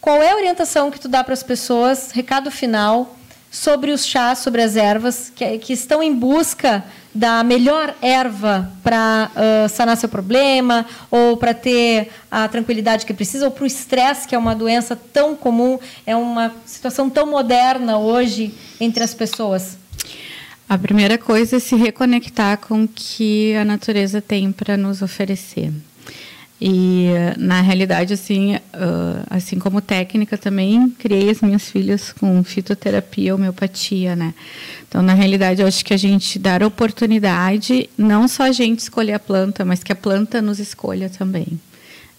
qual 0.00 0.22
é 0.22 0.30
a 0.30 0.36
orientação 0.36 0.90
que 0.90 0.98
tu 0.98 1.08
dá 1.08 1.22
para 1.22 1.34
as 1.34 1.42
pessoas, 1.42 2.10
recado 2.10 2.50
final, 2.50 3.16
sobre 3.50 3.90
os 3.90 4.06
chás, 4.06 4.38
sobre 4.38 4.62
as 4.62 4.76
ervas, 4.76 5.30
que, 5.34 5.58
que 5.58 5.72
estão 5.72 6.02
em 6.02 6.14
busca 6.14 6.84
da 7.12 7.42
melhor 7.42 7.94
erva 8.00 8.70
para 8.82 9.30
uh, 9.34 9.68
sanar 9.68 9.96
seu 9.96 10.08
problema, 10.08 10.86
ou 11.10 11.36
para 11.36 11.52
ter 11.52 12.10
a 12.30 12.46
tranquilidade 12.46 13.04
que 13.04 13.12
precisa, 13.12 13.46
ou 13.46 13.50
para 13.50 13.64
o 13.64 13.66
estresse, 13.66 14.28
que 14.28 14.34
é 14.34 14.38
uma 14.38 14.54
doença 14.54 14.94
tão 14.94 15.34
comum, 15.34 15.78
é 16.06 16.14
uma 16.14 16.54
situação 16.64 17.10
tão 17.10 17.26
moderna 17.26 17.98
hoje 17.98 18.54
entre 18.80 19.02
as 19.02 19.12
pessoas? 19.12 19.76
A 20.68 20.78
primeira 20.78 21.18
coisa 21.18 21.56
é 21.56 21.58
se 21.58 21.74
reconectar 21.74 22.56
com 22.58 22.84
o 22.84 22.88
que 22.88 23.56
a 23.56 23.64
natureza 23.64 24.22
tem 24.22 24.52
para 24.52 24.76
nos 24.76 25.02
oferecer. 25.02 25.72
E 26.60 27.08
na 27.38 27.62
realidade, 27.62 28.12
assim, 28.12 28.56
uh, 28.56 29.24
assim 29.30 29.58
como 29.58 29.80
técnica 29.80 30.36
também, 30.36 30.90
criei 30.98 31.30
as 31.30 31.40
minhas 31.40 31.70
filhas 31.70 32.12
com 32.12 32.44
fitoterapia, 32.44 33.34
homeopatia, 33.34 34.14
né? 34.14 34.34
Então, 34.86 35.00
na 35.00 35.14
realidade, 35.14 35.62
eu 35.62 35.66
acho 35.66 35.82
que 35.82 35.94
a 35.94 35.96
gente 35.96 36.38
dar 36.38 36.62
oportunidade, 36.62 37.88
não 37.96 38.28
só 38.28 38.42
a 38.42 38.52
gente 38.52 38.80
escolher 38.80 39.14
a 39.14 39.18
planta, 39.18 39.64
mas 39.64 39.82
que 39.82 39.90
a 39.90 39.96
planta 39.96 40.42
nos 40.42 40.58
escolha 40.58 41.08
também. 41.08 41.58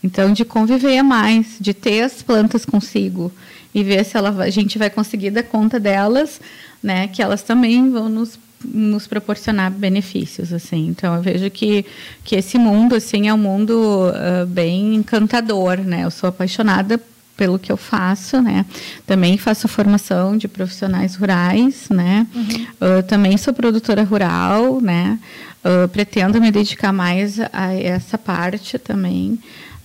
Então, 0.04 0.34
de 0.34 0.44
conviver 0.44 1.04
mais, 1.04 1.58
de 1.60 1.74
ter 1.74 2.02
as 2.02 2.24
plantas 2.24 2.66
consigo 2.66 3.32
e 3.76 3.84
ver 3.84 4.04
se 4.04 4.18
ela, 4.18 4.32
a 4.44 4.50
gente 4.50 4.80
vai 4.80 4.90
conseguir 4.90 5.30
dar 5.30 5.44
conta 5.44 5.80
delas, 5.80 6.42
né? 6.82 7.08
Que 7.08 7.22
elas 7.22 7.44
também 7.44 7.92
vão 7.92 8.10
nos 8.10 8.40
nos 8.64 9.08
proporcionar 9.08 9.72
benefícios 9.72 10.54
assim. 10.54 10.88
Então 10.88 11.16
eu 11.16 11.22
vejo 11.22 11.50
que 11.50 11.86
que 12.24 12.36
esse 12.36 12.58
mundo 12.58 12.96
assim 12.96 13.28
é 13.28 13.34
um 13.34 13.38
mundo 13.38 13.74
uh, 14.10 14.46
bem 14.46 14.96
encantador 14.96 15.78
né? 15.78 16.04
Eu 16.06 16.12
sou 16.12 16.30
apaixonada 16.30 17.00
pelo 17.38 17.58
que 17.58 17.72
eu 17.72 17.78
faço 17.78 18.42
né? 18.42 18.66
Também 19.06 19.38
faço 19.38 19.68
formação 19.68 20.38
de 20.38 20.48
profissionais 20.48 21.16
rurais 21.16 21.88
né? 21.90 22.28
Uhum. 22.34 23.00
uh, 23.00 23.04
também 23.04 23.38
sou 23.38 23.54
produtora 23.54 24.04
rural 24.04 24.82
né? 24.82 25.20
Uh, 25.64 25.88
pretendo 25.90 26.42
me 26.42 26.52
dedicar 26.52 26.92
mais 26.92 27.40
a 27.54 27.74
essa 27.74 28.18
parte 28.18 28.80
também 28.80 29.40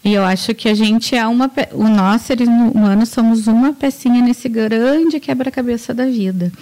e 0.06 0.14
eu 0.14 0.24
acho 0.24 0.54
que 0.54 0.68
a 0.68 0.74
gente 0.74 1.16
é 1.16 1.26
uma 1.26 1.50
o 1.72 1.88
nós 1.88 2.22
seres 2.22 2.46
humanos 2.46 3.08
somos 3.08 3.48
uma 3.48 3.72
pecinha 3.72 4.22
nesse 4.22 4.48
grande 4.48 5.18
quebra-cabeça 5.18 5.92
da 5.92 6.06
vida 6.06 6.52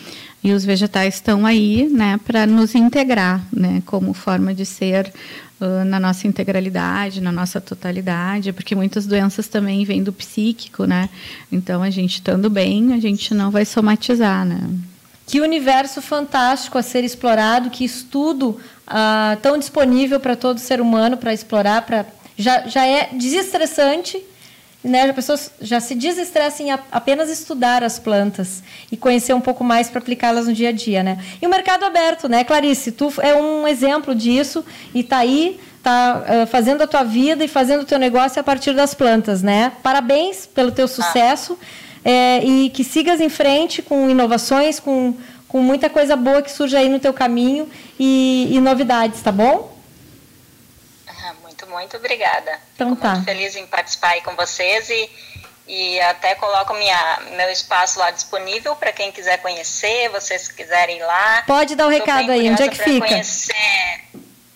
e 0.42 0.52
os 0.52 0.64
vegetais 0.64 1.14
estão 1.14 1.44
aí, 1.44 1.88
né, 1.90 2.18
para 2.24 2.46
nos 2.46 2.74
integrar, 2.74 3.42
né, 3.52 3.83
como 3.85 4.14
forma 4.14 4.54
de 4.54 4.64
ser 4.64 5.12
uh, 5.61 5.85
na 5.85 6.00
nossa 6.00 6.26
integralidade, 6.26 7.20
na 7.20 7.33
nossa 7.33 7.61
totalidade, 7.61 8.52
porque 8.52 8.74
muitas 8.74 9.07
doenças 9.07 9.46
também 9.46 9.85
vêm 9.85 10.02
do 10.02 10.12
psíquico, 10.12 10.85
né? 10.85 11.09
Então 11.50 11.83
a 11.83 11.88
gente 11.88 12.14
estando 12.16 12.48
bem, 12.48 12.92
a 12.92 13.00
gente 13.00 13.35
não 13.35 13.50
vai 13.50 13.64
somatizar, 13.64 14.44
né? 14.44 14.68
Que 15.26 15.40
universo 15.40 16.02
fantástico 16.02 16.76
a 16.76 16.83
ser 16.83 17.04
explorado, 17.04 17.70
que 17.70 17.85
estudo 17.85 18.50
uh, 18.87 19.37
tão 19.40 19.57
disponível 19.59 20.20
para 20.20 20.37
todo 20.37 20.59
ser 20.59 20.80
humano 20.80 21.16
para 21.16 21.33
explorar, 21.33 21.83
para 21.83 22.04
já, 22.36 22.66
já 22.66 22.86
é 22.86 23.10
desestressante 23.12 24.22
né, 24.84 25.04
as 25.04 25.14
pessoas 25.14 25.50
já 25.62 25.80
se 25.80 25.94
desestressam 25.94 26.66
em 26.66 26.70
apenas 26.92 27.30
estudar 27.30 27.82
as 27.82 27.98
plantas 27.98 28.62
e 28.92 28.96
conhecer 28.96 29.32
um 29.32 29.40
pouco 29.40 29.64
mais 29.64 29.88
para 29.88 29.98
aplicá-las 29.98 30.46
no 30.46 30.52
dia 30.52 30.68
a 30.68 30.72
dia, 30.72 31.02
né? 31.02 31.18
E 31.40 31.46
o 31.46 31.48
mercado 31.48 31.84
aberto, 31.84 32.28
né, 32.28 32.44
Clarice? 32.44 32.92
Tu 32.92 33.10
é 33.22 33.34
um 33.34 33.66
exemplo 33.66 34.14
disso 34.14 34.62
e 34.94 35.00
está 35.00 35.18
aí, 35.18 35.58
está 35.78 36.22
uh, 36.22 36.46
fazendo 36.46 36.82
a 36.82 36.86
tua 36.86 37.02
vida 37.02 37.42
e 37.42 37.48
fazendo 37.48 37.80
o 37.80 37.84
teu 37.86 37.98
negócio 37.98 38.38
a 38.38 38.44
partir 38.44 38.74
das 38.74 38.92
plantas, 38.92 39.42
né? 39.42 39.72
Parabéns 39.82 40.44
pelo 40.44 40.70
teu 40.70 40.86
sucesso 40.86 41.58
é, 42.04 42.44
e 42.44 42.68
que 42.68 42.84
sigas 42.84 43.22
em 43.22 43.30
frente 43.30 43.80
com 43.80 44.10
inovações, 44.10 44.78
com, 44.78 45.14
com 45.48 45.62
muita 45.62 45.88
coisa 45.88 46.14
boa 46.14 46.42
que 46.42 46.52
surge 46.52 46.76
aí 46.76 46.90
no 46.90 47.00
teu 47.00 47.14
caminho 47.14 47.66
e, 47.98 48.50
e 48.50 48.60
novidades, 48.60 49.22
tá 49.22 49.32
bom? 49.32 49.73
Muito, 51.54 51.66
muito 51.68 51.96
obrigada. 51.96 52.58
Então 52.74 52.90
Fico 52.90 53.02
tá. 53.02 53.12
muito 53.12 53.24
feliz 53.24 53.54
em 53.56 53.66
participar 53.66 54.10
aí 54.10 54.20
com 54.22 54.34
vocês 54.34 54.90
e, 54.90 55.10
e 55.68 56.00
até 56.00 56.34
coloco 56.34 56.74
minha, 56.74 57.20
meu 57.36 57.50
espaço 57.50 57.98
lá 57.98 58.10
disponível 58.10 58.74
para 58.74 58.92
quem 58.92 59.12
quiser 59.12 59.38
conhecer, 59.38 60.08
vocês 60.10 60.48
quiserem 60.48 60.98
ir 60.98 61.04
lá. 61.04 61.42
Pode 61.46 61.76
dar 61.76 61.86
o 61.86 61.88
um 61.88 61.90
recado 61.90 62.30
aí, 62.30 62.50
onde 62.50 62.62
é 62.62 62.68
que 62.68 62.76
fica? 62.76 63.06
Conhecer, 63.06 63.54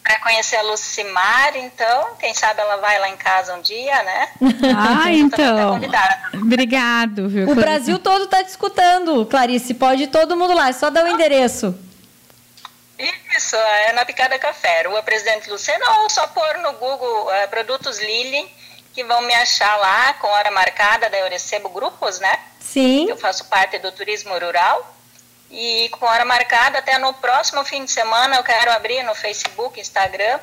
para 0.03 0.19
conhecer 0.21 0.57
a 0.57 0.63
Lucimar, 0.63 1.57
então, 1.57 2.17
quem 2.19 2.35
sabe 2.35 2.61
ela 2.61 2.77
vai 2.79 2.99
lá 2.99 3.09
em 3.11 3.17
casa 3.17 3.55
um 3.55 3.61
dia, 3.61 4.03
né? 4.03 4.29
Ah, 4.77 5.13
então. 5.13 5.81
Obrigado, 6.35 7.29
viu? 7.29 7.51
O 7.51 7.55
Brasil 7.55 7.99
todo 7.99 8.25
está 8.25 8.43
te 8.43 8.49
escutando, 8.49 9.25
Clarice. 9.27 9.75
Pode 9.75 10.05
ir 10.05 10.07
todo 10.09 10.37
mundo 10.37 10.55
lá, 10.55 10.71
é 10.71 10.73
só 10.73 10.91
dar 10.91 11.05
o 11.05 11.09
endereço. 11.09 11.79
Isso, 12.99 13.55
é 13.55 13.93
na 13.93 14.05
Picada 14.05 14.39
Café, 14.39 14.83
Rua 14.83 15.03
Presidente 15.03 15.49
Lucena, 15.49 16.01
ou 16.01 16.11
só 16.11 16.27
pôr 16.29 16.59
no 16.59 16.73
Google 16.75 17.27
uh, 17.27 17.49
Produtos 17.49 17.99
Lili, 17.99 18.53
que 18.93 19.05
vão 19.05 19.21
me 19.23 19.35
achar 19.35 19.77
lá 19.77 20.15
com 20.15 20.27
hora 20.27 20.51
marcada, 20.51 21.09
daí 21.09 21.21
eu 21.21 21.29
recebo 21.29 21.69
grupos, 21.69 22.19
né? 22.19 22.41
Sim. 22.61 23.09
Eu 23.09 23.17
faço 23.17 23.45
parte 23.45 23.79
do 23.79 23.93
turismo 23.93 24.37
rural. 24.37 24.95
E 25.51 25.89
com 25.91 26.05
hora 26.05 26.25
marcada, 26.25 26.79
até 26.81 26.99
no 26.99 27.15
próximo 27.15 27.65
fim 27.65 27.85
de 27.85 27.91
semana, 27.91 28.37
eu 28.37 28.43
quero 28.43 28.71
abrir 28.73 29.03
no 29.05 29.15
Facebook, 29.15 29.81
Instagram, 29.81 30.39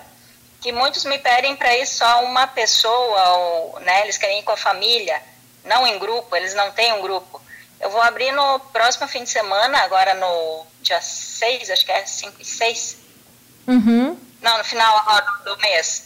que 0.62 0.72
muitos 0.72 1.06
me 1.06 1.20
pedem 1.20 1.56
para 1.56 1.76
ir 1.76 1.86
só 1.86 2.24
uma 2.24 2.48
pessoa, 2.48 3.30
ou, 3.34 3.80
né? 3.82 4.02
Eles 4.02 4.18
querem 4.18 4.40
ir 4.40 4.44
com 4.44 4.54
a 4.54 4.58
família, 4.58 5.22
não 5.66 5.86
em 5.86 6.00
grupo, 6.00 6.36
eles 6.36 6.56
não 6.56 6.72
têm 6.72 6.94
um 6.94 7.02
grupo. 7.02 7.42
Eu 7.80 7.90
vou 7.90 8.02
abrir 8.02 8.32
no 8.32 8.60
próximo 8.72 9.08
fim 9.08 9.24
de 9.24 9.30
semana, 9.30 9.80
agora 9.80 10.14
no 10.14 10.66
dia 10.86 11.02
6, 11.02 11.70
acho 11.72 11.86
que 11.86 11.92
é 11.92 12.06
5 12.06 12.34
e 12.40 12.46
6. 12.46 12.98
Uhum. 13.68 14.18
Não, 14.42 14.58
no 14.60 14.64
final 14.64 15.04
do 15.44 15.58
mês. 15.58 16.06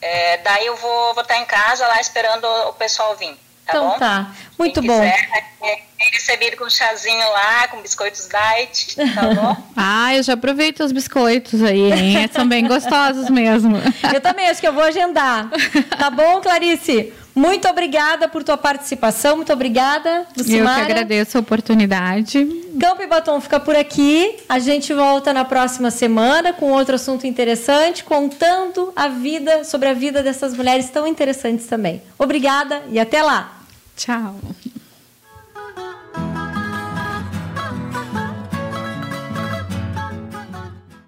É, 0.00 0.38
daí 0.38 0.66
eu 0.66 0.76
vou, 0.76 1.14
vou 1.14 1.22
estar 1.22 1.38
em 1.38 1.46
casa 1.46 1.86
lá 1.86 2.00
esperando 2.00 2.44
o 2.44 2.72
pessoal 2.72 3.16
vir. 3.16 3.38
Tá 3.64 3.74
então 3.76 3.90
bom? 3.90 3.98
tá. 3.98 4.32
Muito 4.58 4.80
Quem 4.80 4.90
bom. 4.90 5.00
Quiser, 5.00 5.46
é, 5.62 5.68
é 6.00 6.10
recebido 6.12 6.56
com 6.56 6.64
um 6.64 6.70
chazinho 6.70 7.30
lá, 7.30 7.68
com 7.68 7.80
biscoitos 7.80 8.28
diet, 8.28 8.96
tá 9.14 9.22
bom? 9.32 9.56
ah, 9.76 10.12
eu 10.16 10.22
já 10.24 10.32
aproveito 10.34 10.80
os 10.80 10.90
biscoitos 10.90 11.62
aí, 11.62 11.92
hein? 11.92 12.28
São 12.32 12.48
bem 12.48 12.66
gostosos 12.66 13.30
mesmo. 13.30 13.76
eu 14.12 14.20
também, 14.20 14.48
acho 14.48 14.60
que 14.60 14.66
eu 14.66 14.72
vou 14.72 14.82
agendar. 14.82 15.48
Tá 15.96 16.10
bom, 16.10 16.40
Clarice? 16.40 17.12
Muito 17.34 17.66
obrigada 17.68 18.28
por 18.28 18.44
tua 18.44 18.56
participação, 18.56 19.36
muito 19.36 19.52
obrigada, 19.52 20.26
Lucimara. 20.36 20.80
Eu 20.80 20.86
que 20.86 20.92
agradeço 20.92 21.38
a 21.38 21.40
oportunidade. 21.40 22.44
Campo 22.78 23.02
e 23.02 23.06
Batom 23.06 23.40
fica 23.40 23.58
por 23.58 23.74
aqui. 23.74 24.36
A 24.48 24.58
gente 24.58 24.92
volta 24.92 25.32
na 25.32 25.44
próxima 25.44 25.90
semana 25.90 26.52
com 26.52 26.72
outro 26.72 26.94
assunto 26.94 27.26
interessante, 27.26 28.04
contando 28.04 28.92
a 28.94 29.08
vida, 29.08 29.64
sobre 29.64 29.88
a 29.88 29.94
vida 29.94 30.22
dessas 30.22 30.54
mulheres 30.54 30.90
tão 30.90 31.06
interessantes 31.06 31.66
também. 31.66 32.02
Obrigada 32.18 32.82
e 32.90 32.98
até 32.98 33.22
lá. 33.22 33.60
Tchau. 33.96 34.36